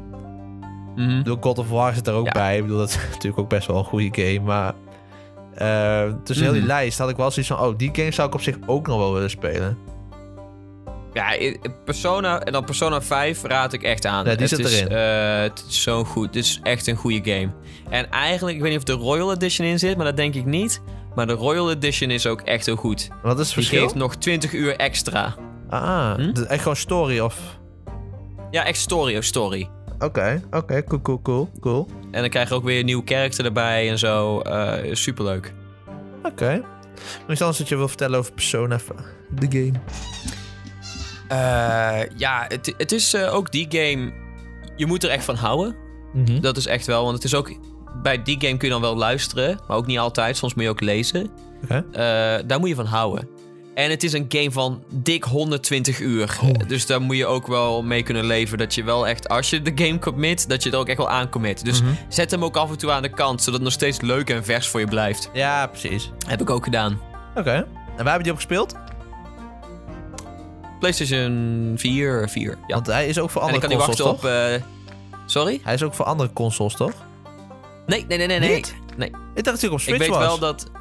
[0.95, 1.17] Mhm.
[1.17, 2.31] Bedoel, God of War zit er ook Ja.
[2.31, 2.55] bij.
[2.57, 4.39] Ik bedoel, dat is natuurlijk ook best wel een goede game.
[4.39, 4.73] Maar
[5.53, 6.71] eh, tussen heel die Mhm.
[6.71, 7.61] lijst had ik wel zoiets van...
[7.67, 9.77] Oh, die game zou ik op zich ook nog wel willen spelen.
[11.13, 11.35] Ja,
[11.85, 14.25] Persona en dan Persona 5 raad ik echt aan.
[14.25, 14.87] Ja, die het zit is, erin.
[14.97, 16.33] eh, het is zo goed.
[16.33, 17.51] Dit is echt een goede game.
[17.89, 20.45] En eigenlijk, ik weet niet of de Royal Edition in zit, maar dat denk ik
[20.45, 20.81] niet.
[21.15, 23.09] Maar de Royal Edition is ook echt heel goed.
[23.21, 23.81] Wat is het Die verschil?
[23.81, 25.35] geeft nog 20 uur extra.
[25.69, 26.29] Ah, Hm?
[26.33, 27.37] is echt gewoon story of...
[28.51, 29.69] Ja, echt story of story.
[29.99, 31.87] Oké, oké, cool, cool, cool, cool.
[32.11, 34.39] En dan krijg je ook weer een nieuwe karakter erbij en zo.
[34.39, 35.53] Eh superleuk.
[36.23, 36.61] Oké.
[37.21, 38.79] Nog iets anders wat je wil vertellen over Persona,
[39.29, 39.71] de game?
[41.37, 44.11] Eh, ja, het, het is eh, ook die game.
[44.75, 45.75] Je moet er echt van houden.
[46.13, 46.39] Mhm.
[46.41, 47.03] Dat is echt wel.
[47.03, 47.51] Want het is ook.
[48.01, 49.59] Bij die game kun je dan wel luisteren.
[49.67, 50.37] Maar ook niet altijd.
[50.37, 51.29] Soms moet je ook lezen.
[51.67, 51.79] Eh,
[52.45, 53.27] daar moet je van houden.
[53.75, 56.37] En het is een game van dik 120 uur.
[56.43, 56.49] Oh.
[56.67, 58.57] Dus daar moet je ook wel mee kunnen leven.
[58.57, 61.09] Dat je wel echt, als je de game commit, dat je er ook echt wel
[61.09, 61.65] aan commit.
[61.65, 61.91] Dus Mhm.
[62.09, 63.39] zet hem ook af en toe aan de kant.
[63.39, 65.29] Zodat het nog steeds leuk en vers voor je blijft.
[65.33, 66.11] Ja, precies.
[66.27, 66.99] Heb ik ook gedaan.
[67.35, 67.51] Oké.
[67.51, 68.75] En waar hebben die op gespeeld?
[70.83, 72.49] PlayStation 4, 4.
[72.67, 72.73] Ja.
[72.75, 74.53] Want hij is ook voor en ik andere kan niet consoles, wachten toch?
[74.53, 74.61] op.
[74.61, 75.59] eh, sorry?
[75.63, 76.91] Hij is ook voor andere consoles, toch?
[77.85, 78.39] Nee, nee, nee, nee.
[78.39, 78.55] nee.
[78.55, 78.75] Niet?
[78.97, 79.11] nee.
[79.35, 80.17] Ik dacht ook op Ik Switch weet was.
[80.19, 80.71] wel dat.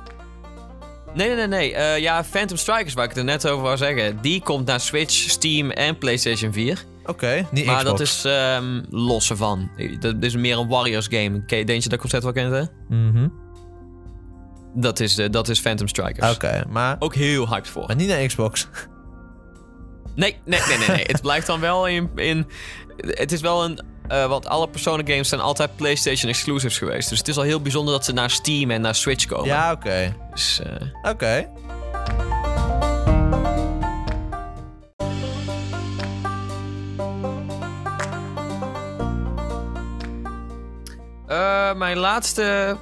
[1.15, 1.75] Nee, nee, nee, nee.
[1.75, 4.19] Eh, ja, Phantom Strikers, waar ik het er net over wou zeggen.
[4.23, 6.85] Die komt naar Switch, Steam en PlayStation 4.
[7.07, 7.91] Oké, niet maar Xbox.
[7.99, 9.71] dat is ehm los ervan.
[10.01, 11.45] Dat is meer een Warriors game.
[11.47, 12.63] Denk je dat concept wel kent, hè?
[12.97, 13.29] Mhm.
[14.75, 16.35] Dat is, de, dat is Phantom Strikers.
[16.35, 17.87] Oké, maar, Ook heel hyped voor.
[17.87, 18.69] maar niet naar Xbox.
[20.15, 20.89] Nee, nee, nee, nee.
[20.89, 21.05] nee.
[21.07, 22.11] het blijft dan wel in...
[22.17, 22.47] in
[23.07, 23.81] het is wel een...
[24.09, 27.09] eh, want alle Persona games zijn altijd PlayStation exclusives geweest.
[27.09, 29.47] Dus het is al heel bijzonder dat ze naar Steam en naar Switch komen.
[29.47, 30.17] Ja, oké.
[30.33, 31.47] Dus, eh, Oké.
[41.27, 42.77] Eh, mijn laatste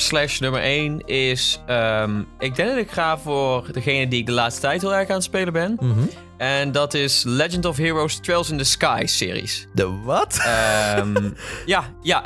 [0.00, 1.60] slash nummer 1 is...
[1.66, 5.08] ehm, ik denk dat ik ga voor degene die ik de laatste tijd heel erg
[5.08, 5.76] aan het spelen ben.
[5.80, 5.98] Mhm.
[6.36, 9.66] En dat is Legend of Heroes Trails in the Sky series.
[9.74, 10.38] De wat?
[10.44, 11.30] Ehm,
[11.66, 12.24] ja, ja.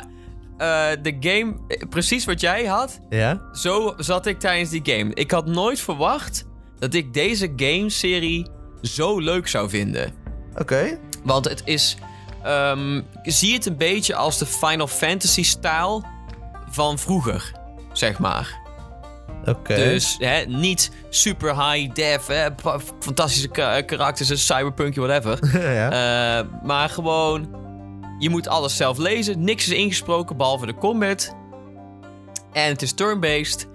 [0.57, 3.41] Eh, de game, eh, precies wat jij had, ja?
[3.53, 5.13] zo zat ik tijdens die game.
[5.13, 6.45] Ik had nooit verwacht
[6.79, 8.47] dat ik deze game-serie
[8.81, 10.13] zo leuk zou vinden.
[10.57, 10.99] Oké.
[11.23, 11.97] Want het is.
[12.43, 16.03] ehm, zie het een beetje als de Final Fantasy-stijl
[16.69, 17.51] van vroeger,
[17.93, 18.59] zeg maar.
[19.45, 19.75] Oké.
[19.75, 22.47] Dus hè, niet super high def, hè,
[22.99, 25.39] fantastische ka- karakters, een cyberpunkje, whatever.
[25.75, 25.89] ja.
[26.39, 27.49] Eh, maar gewoon,
[28.19, 29.43] je moet alles zelf lezen.
[29.43, 31.35] Niks is ingesproken behalve de combat.
[32.53, 33.67] En het is turn-based.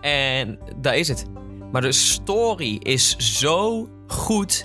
[0.00, 1.24] En daar is het.
[1.72, 4.64] Maar de story is zo goed.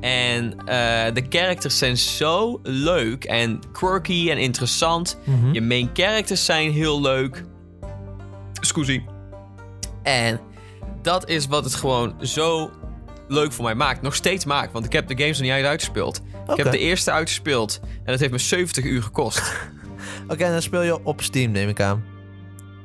[0.00, 5.18] En eh, de characters zijn zo leuk en quirky en interessant.
[5.24, 5.52] Mhm.
[5.52, 7.44] Je main characters zijn heel leuk.
[8.66, 9.04] Scusi.
[10.02, 10.40] En
[11.02, 12.70] dat is wat het gewoon zo
[13.28, 14.02] leuk voor mij maakt.
[14.02, 14.72] Nog steeds maakt.
[14.72, 16.20] Want ik heb de games nog niet uit uitgespeeld.
[16.48, 19.52] Ik heb de eerste uitgespeeld en dat heeft me 70 uur gekost.
[20.28, 22.04] Oké, dan speel je op Steam, neem ik aan.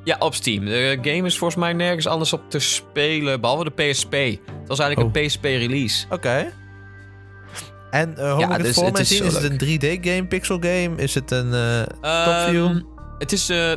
[0.03, 0.65] Ja, op Steam.
[0.65, 4.11] De game is volgens mij nergens anders op te spelen, behalve de PSP.
[4.11, 5.21] Het was eigenlijk Oh.
[5.21, 6.05] een PSP-release.
[6.09, 6.53] Oké.
[7.91, 9.23] En uh, hoe Ja, moet ik het dus voor het is zien?
[9.23, 10.91] Is het een 3D-game, pixel game?
[10.95, 11.81] Is het een eh
[12.23, 12.81] top view?
[13.17, 13.73] Het, is, eh,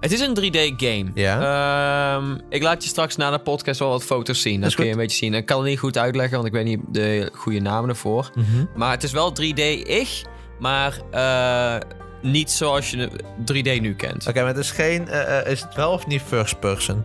[0.00, 1.10] het is een 3D-game.
[1.14, 2.16] Ja.
[2.16, 4.60] Ehm, ik laat je straks na de podcast wel wat foto's zien.
[4.60, 5.34] Dan kun je een beetje zien.
[5.34, 8.30] Ik kan het niet goed uitleggen, want ik weet niet de goede namen ervoor.
[8.34, 8.64] Mhm.
[8.76, 10.22] Maar het is wel 3D-ig,
[10.58, 11.74] maar eh,
[12.22, 13.10] niet zoals je
[13.52, 14.26] 3D nu kent.
[14.28, 15.08] Oké, maar het is geen...
[15.08, 17.04] eh, eh, is het wel of niet first person?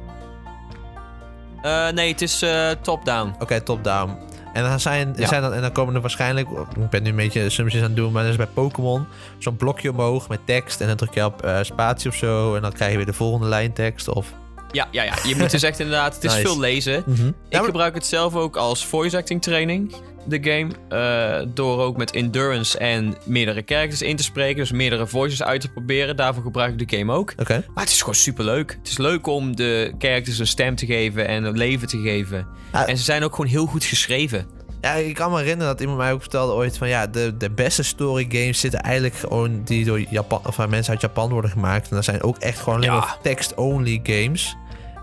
[1.94, 2.46] Nee, het is
[2.82, 3.36] top-down.
[3.40, 4.18] Oké, top-down.
[4.54, 5.28] En dan, zijn, Ja.
[5.28, 6.48] zijn dan, en dan komen er waarschijnlijk...
[6.80, 9.06] Ik ben nu een beetje assumpties aan het doen, maar dat is bij Pokémon...
[9.38, 12.56] zo'n blokje omhoog met tekst en dan druk je op eh, spatie of zo...
[12.56, 14.28] en dan krijg je weer de volgende lijn tekst of...
[14.72, 15.14] Ja, ja, ja.
[15.28, 16.16] Je moet dus echt inderdaad...
[16.16, 16.46] Het is Nice.
[16.48, 16.94] veel lezen.
[16.94, 20.68] Ja, Ik maar- gebruik het zelf ook als voice acting training, de game.
[20.90, 24.56] eh, door ook met endurance en meerdere characters in te spreken.
[24.58, 26.16] Dus meerdere voices uit te proberen.
[26.16, 27.34] Daarvoor gebruik ik de game ook.
[27.38, 27.64] Oké.
[27.74, 28.78] Maar het is gewoon super leuk.
[28.80, 32.48] Het is leuk om de characters een stem te geven en een leven te geven.
[32.72, 34.46] En ze zijn ook gewoon heel goed geschreven.
[34.82, 37.50] Ja, ik kan me herinneren dat iemand mij ook vertelde ooit van ja, de, de
[37.52, 41.52] beste story games zitten eigenlijk gewoon die door Japan, of van mensen uit Japan worden
[41.52, 41.90] gemaakt.
[41.90, 42.98] En dat zijn ook echt gewoon alleen Ja.
[43.00, 44.56] maar text-only games.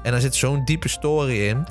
[0.03, 1.67] En daar zit zo'n diepe story in.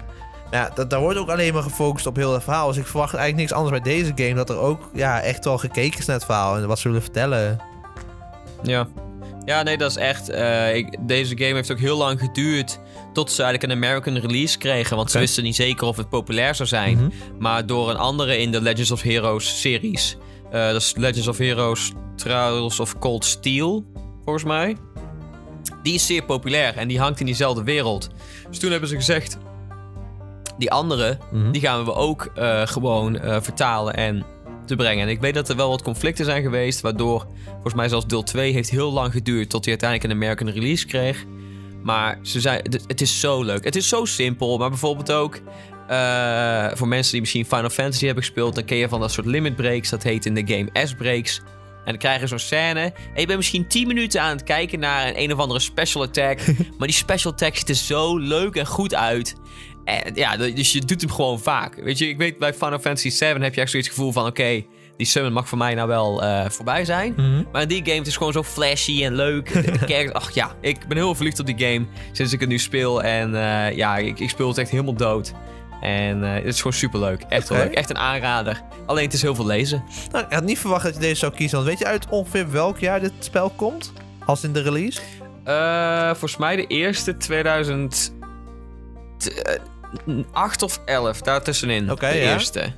[0.52, 2.68] Ja, dat, daar wordt ook alleen maar gefocust op heel het verhaal.
[2.68, 4.34] Dus ik verwacht eigenlijk niks anders bij deze game.
[4.34, 7.04] Dat er ook ja, echt wel gekeken is naar het verhaal en wat ze willen
[7.04, 7.60] vertellen.
[8.64, 8.88] Ja.
[9.46, 10.30] Ja, nee, dat is echt.
[10.30, 12.80] eh, ik, deze game heeft ook heel lang geduurd.
[13.14, 14.96] Tot ze eigenlijk een American release kregen.
[14.98, 16.98] Want ze wisten niet zeker of het populair zou zijn.
[16.98, 17.10] Mhm.
[17.40, 20.18] Maar door een andere in de Legends of Heroes series.
[20.52, 23.86] eh, dat is Legends of Heroes Trials of Cold Steel,
[24.24, 24.78] volgens mij.
[25.84, 28.10] Die is zeer populair en die hangt in diezelfde wereld.
[28.50, 29.38] Dus toen hebben ze gezegd.
[30.60, 31.52] Die andere, Mhm.
[31.52, 34.26] die gaan we ook eh, gewoon eh, vertalen en
[34.66, 35.04] te brengen.
[35.04, 36.82] En ik weet dat er wel wat conflicten zijn geweest.
[36.82, 39.50] Waardoor, volgens mij zelfs deel 2 heeft heel lang geduurd.
[39.50, 41.26] Tot hij uiteindelijk een American release kreeg.
[41.84, 43.64] Maar ze zei, het- is zo leuk.
[43.64, 44.58] Het is zo simpel.
[44.58, 45.40] Maar bijvoorbeeld ook
[45.88, 48.56] eh, voor mensen die misschien Final Fantasy hebben gespeeld.
[48.56, 49.90] Dan ken je van dat soort limit breaks.
[49.90, 51.38] Dat heet in de game S-breaks.
[51.38, 52.80] En dan krijg je zo'n scène.
[52.80, 56.04] En je bent misschien 10 minuten aan het kijken naar een, een of andere special
[56.04, 56.40] attack.
[56.78, 59.36] maar die special attack ziet er zo leuk en goed uit.
[59.90, 61.76] En ja, dus je doet hem gewoon vaak.
[61.76, 64.64] Weet je, ik weet bij Final Fantasy 7 heb je echt zoiets gevoel van: oké,
[64.98, 67.14] die summon mag voor mij nou wel eh, voorbij zijn.
[67.18, 67.44] Mhm.
[67.52, 69.54] Maar in die game het is gewoon zo flashy en leuk.
[69.54, 73.04] De Ach ja, ik ben heel verliefd op die game sinds ik het nu speel.
[73.04, 75.34] En eh, ja, ik, ik speel het echt helemaal dood.
[75.82, 77.22] En eh, het is gewoon super leuk.
[77.22, 77.74] Echt leuk.
[77.74, 78.62] Echt een aanrader.
[78.86, 79.84] Alleen het is heel veel lezen.
[80.12, 81.58] Nou, ik had niet verwacht dat je deze zou kiezen.
[81.58, 83.94] Want weet je uit ongeveer welk jaar dit spel komt?
[84.26, 85.02] Als in de release?
[85.44, 87.18] Eh, volgens mij de eerste
[90.04, 91.92] 2008 of 11, daartussenin.
[91.92, 92.34] Oké, de ja.
[92.34, 92.72] eerste.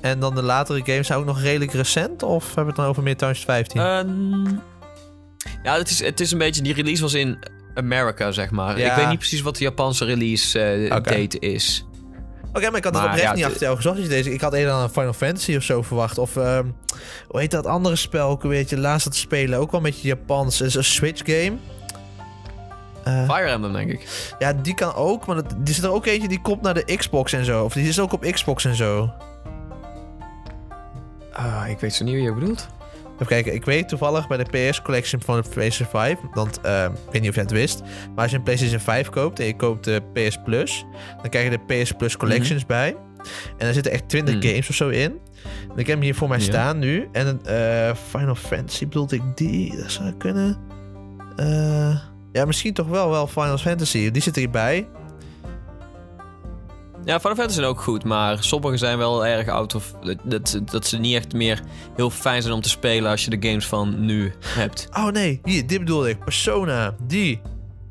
[0.00, 2.22] En dan de latere games zijn ook nog redelijk recent?
[2.22, 3.80] Of hebben we het dan over meer 2015?
[3.80, 4.60] Ehm,
[5.62, 6.62] ja, het is, het is een beetje...
[6.62, 7.38] Die release was in
[7.74, 8.78] America, zeg maar.
[8.78, 8.90] Ja.
[8.90, 11.86] Ik weet niet precies wat de Japanse release eh, date is.
[12.52, 14.02] Oké, maar ik had het Maar oprecht ja, niet achter jou gezocht.
[14.02, 16.18] je Deze, ik had eerder aan een Final Fantasy of zo verwacht.
[16.18, 16.66] Of, ehm,
[17.28, 19.58] hoe heet dat andere spel ook een beetje laatst dat spelen?
[19.58, 20.58] Ook wel een beetje Japans.
[20.58, 21.56] Het is een Switch game.
[23.08, 24.32] Eh, Fire Emblem, denk ik.
[24.38, 25.26] ja, die kan ook.
[25.26, 27.64] Maar dat, er zit er ook eentje die komt naar de Xbox en zo.
[27.64, 29.10] Of die is ook op Xbox en zo.
[31.32, 32.68] Ah, ik weet zo niet wie je bedoelt.
[33.14, 36.18] Even kijken, ik weet toevallig bij de PS Collection van de PlayStation 5.
[36.34, 37.80] Want ehm, ik weet niet of je het wist.
[38.14, 40.84] Maar als je een PlayStation 5 koopt en je koopt de PS Plus.
[41.22, 42.96] Dan krijg je de PS Plus Collections bij.
[43.50, 44.46] En daar zitten echt 20 Mhm.
[44.46, 45.18] games of zo in.
[45.42, 46.44] En ik heb hem hier voor mij Ja.
[46.44, 47.08] staan nu.
[47.12, 49.76] En eh Final Fantasy bedoelde ik die.
[49.76, 50.56] Dat zou kunnen.
[51.36, 51.96] Eh,
[52.32, 54.10] ja, misschien toch wel, wel Final Fantasy.
[54.10, 54.88] Die zit hierbij.
[57.04, 59.94] Ja, Final Fantasy zijn ook goed, maar sommige zijn wel erg out of...
[60.24, 61.60] Dat, dat ze niet echt meer
[61.96, 64.88] heel fijn zijn om te spelen als je de games van nu hebt.
[64.92, 66.18] Oh nee, hier, dit bedoelde ik.
[66.18, 66.94] Persona.
[67.02, 67.40] Die.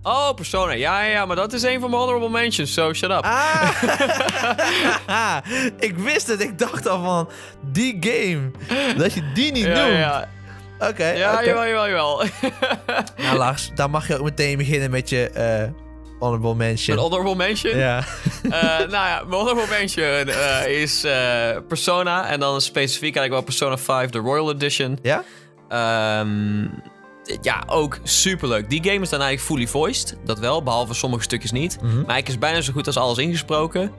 [0.02, 0.72] Oh, Persona.
[0.72, 3.24] Ja, ja, ja, maar dat is een van mijn honorable mentions, so shut up.
[3.24, 3.70] Ah!
[5.90, 6.42] ik wist het.
[6.42, 7.30] Ik dacht al van
[7.72, 8.52] die game.
[8.98, 9.98] Dat je die niet ja, noemt.
[9.98, 10.30] ja.
[10.80, 11.08] Oké.
[11.08, 11.44] Ja, oké.
[11.44, 12.24] jawel, jawel, jawel.
[13.24, 15.86] Nou, Lars, dan mag je ook meteen beginnen met je eh
[16.20, 16.96] honorable mention.
[16.96, 17.78] Mijn honorable mention?
[17.78, 18.04] ja.
[18.44, 21.06] Eh, nou ja, mijn honorable mention eh, is
[21.68, 22.30] Persona.
[22.30, 25.00] En dan specifiek eigenlijk wel Persona 5, de Royal Edition.
[25.02, 25.24] Ja?
[25.70, 26.62] Ehm,
[27.42, 28.70] ja, ook superleuk.
[28.70, 30.18] Die game is dan eigenlijk fully voiced.
[30.26, 31.76] Dat wel, behalve sommige stukjes niet.
[31.76, 31.86] Mhm.
[31.86, 33.92] Maar eigenlijk is bijna zo goed als alles ingesproken.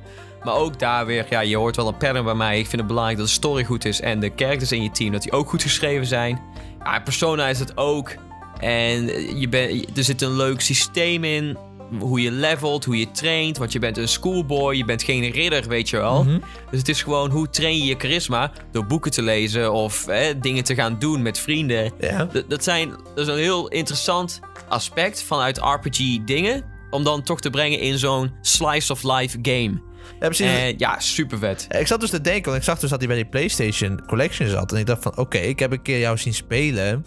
[0.45, 2.59] Maar ook daar weer, ja, je hoort wel een pattern bij mij.
[2.59, 4.01] Ik vind het belangrijk dat de story goed is.
[4.01, 6.41] En de characters in je team, dat die ook goed geschreven zijn.
[6.85, 8.15] Ja, Persona is het ook.
[8.61, 9.07] En
[9.39, 11.57] je ben, er zit een leuk systeem in.
[11.99, 13.59] hoe je levelt, hoe je traint.
[13.59, 16.25] Want je bent een schoolboy, je bent geen ridder, weet je wel.
[16.25, 16.39] Mhm.
[16.71, 20.39] Dus het is gewoon hoe train je je charisma door boeken te lezen of hè,
[20.39, 21.93] dingen te gaan doen met vrienden.
[22.01, 22.25] Ja.
[22.25, 26.65] Dat, dat, zijn, dat is een heel interessant aspect vanuit RPG dingen.
[26.91, 29.81] Om dan toch te brengen in zo'n slice of life game.
[30.21, 30.47] Ja, precies.
[30.47, 31.67] En ja, super vet.
[31.79, 34.49] Ik zat dus te denken, want ik zag dus dat hij bij die PlayStation Collection
[34.49, 34.73] zat.
[34.73, 37.05] En ik dacht van, oké, ik heb een keer jou zien spelen.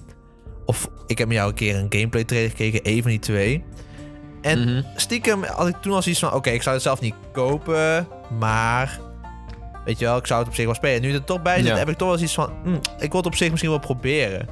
[0.66, 3.64] Of ik heb met jou een keer een gameplay trailer gekeken, een van die twee.
[4.42, 4.82] En Mhm.
[4.96, 8.08] stiekem had ik toen al zoiets van, oké, ik zou het zelf niet kopen,
[8.40, 9.00] maar...
[9.86, 11.02] Weet je wel, ik zou het op zich wel spelen.
[11.02, 11.76] Nu het er toch bij zit, Ja.
[11.78, 12.54] heb ik toch wel zoiets van...
[12.64, 14.48] hm, ik wil het op zich misschien wel proberen.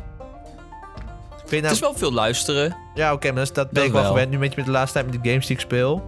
[1.49, 2.75] Nou, Het is wel veel luisteren.
[2.93, 4.11] Ja, oké, maar dat, ben Dat ik wel wel.
[4.11, 4.29] gewend.
[4.31, 6.03] Nu met, met de laatste tijd met de games die ik speel.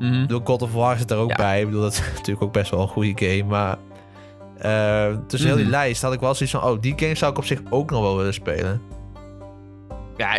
[0.00, 1.36] Ik bedoel, God of War zit er ook Ja.
[1.36, 1.60] bij.
[1.60, 3.44] Ik bedoel, dat is natuurlijk ook best wel een goede game.
[3.44, 3.76] Maar
[4.58, 5.74] eh tussen heel die Mhm.
[5.74, 6.64] lijst had ik wel zoiets van...
[6.70, 8.80] Oh, die game zou ik op zich ook nog wel willen spelen.
[10.16, 10.38] Ja,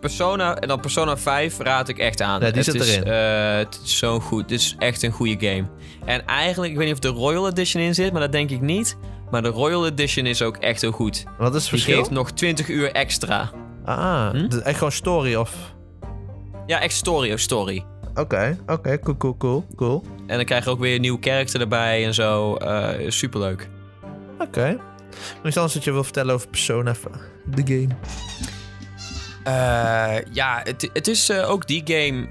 [0.00, 2.40] Persona en dan Persona 5 raad ik echt aan.
[2.40, 3.04] Ja, die het zit is, erin.
[3.12, 4.42] eh, het is zo goed.
[4.42, 5.64] Het is echt een goede game.
[6.04, 8.60] En eigenlijk, ik weet niet of de Royal Edition in zit, maar dat denk ik
[8.60, 8.96] niet.
[9.30, 11.24] Maar de Royal Edition is ook echt heel goed.
[11.38, 11.96] Wat is het Die verschil?
[11.96, 13.50] geeft nog 20 uur extra.
[13.84, 14.58] Ah, Hm?
[14.64, 15.74] echt gewoon story of...
[16.66, 17.84] Ja, echt story of story.
[18.16, 20.02] Oké, oké, cool, cool, cool, cool.
[20.26, 22.54] En dan krijg je ook weer een nieuwe karakter erbij en zo.
[22.54, 23.68] Eh superleuk.
[24.38, 24.78] Oké.
[25.36, 26.94] Nog iets anders dat je wil vertellen over Persona,
[27.44, 27.94] de game?
[29.44, 32.28] Eh, ja, het, het is eh, ook die game.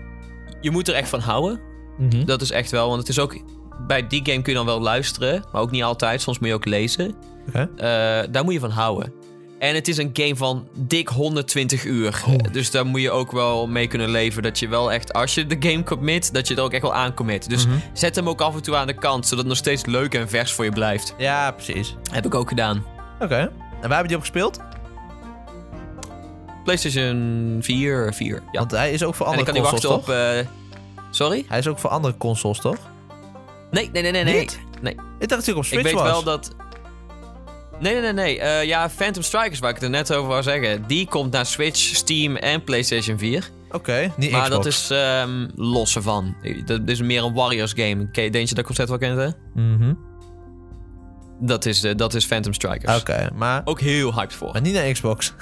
[0.61, 1.59] Je moet er echt van houden.
[1.97, 2.25] Mhm.
[2.25, 3.37] Dat is echt wel, want het is ook.
[3.87, 6.21] Bij die game kun je dan wel luisteren, maar ook niet altijd.
[6.21, 7.15] Soms moet je ook lezen.
[7.53, 7.67] Eh,
[8.31, 9.13] daar moet je van houden.
[9.65, 12.23] En het is een game van dik 120 uur.
[12.27, 12.35] Oh.
[12.51, 14.43] Dus daar moet je ook wel mee kunnen leven.
[14.43, 16.93] Dat je wel echt, als je de game commit, dat je er ook echt wel
[16.93, 17.49] aan commit.
[17.49, 17.75] Dus Mhm.
[17.93, 20.29] zet hem ook af en toe aan de kant, zodat het nog steeds leuk en
[20.29, 21.13] vers voor je blijft.
[21.17, 21.95] Ja, precies.
[22.11, 22.83] Heb ik ook gedaan.
[23.19, 23.51] Oké.
[23.81, 24.59] En waar heb je die op gespeeld?
[26.63, 28.33] PlayStation 4, 4.
[28.51, 28.59] Ja.
[28.59, 30.39] Want hij is ook voor en ik andere kan consoles, wachten toch?
[30.39, 30.45] op.
[30.45, 30.47] eh,
[31.11, 31.45] Sorry?
[31.47, 32.77] Hij is ook voor andere consoles, toch?
[33.71, 34.23] Nee, nee, nee, nee.
[34.23, 34.39] nee.
[34.39, 34.59] Niet?
[34.81, 34.95] nee.
[35.19, 36.03] Ik dacht hij op Ik Switch weet was.
[36.03, 36.55] wel dat.
[37.79, 38.39] Nee, nee, nee, nee.
[38.39, 40.87] Eh, ja, Phantom Strikers, waar ik het er net over wou zeggen.
[40.87, 43.49] Die komt naar Switch, Steam en PlayStation 4.
[43.71, 44.63] Oké, niet maar Xbox.
[44.63, 46.35] dat is ehm los ervan.
[46.65, 48.11] Dat is meer een Warriors game.
[48.11, 49.29] Denk je dat concept wel kent, hè?
[49.61, 49.93] Mhm.
[51.39, 52.99] Dat is, eh, dat is Phantom Strikers.
[52.99, 54.51] Oké, maar, Ook heel hyped voor.
[54.51, 55.33] maar niet naar Xbox.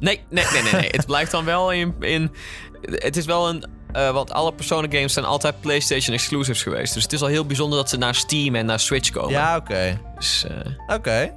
[0.00, 0.72] Nee, nee, nee, nee.
[0.72, 0.88] nee.
[0.90, 1.94] het blijft dan wel in...
[2.00, 2.30] in
[2.82, 3.64] het is wel een...
[3.94, 6.94] eh, want alle Persona games zijn altijd PlayStation exclusives geweest.
[6.94, 9.30] Dus het is al heel bijzonder dat ze naar Steam en naar Switch komen.
[9.30, 10.00] Ja, oké.
[10.18, 11.32] Dus, eh, Oké.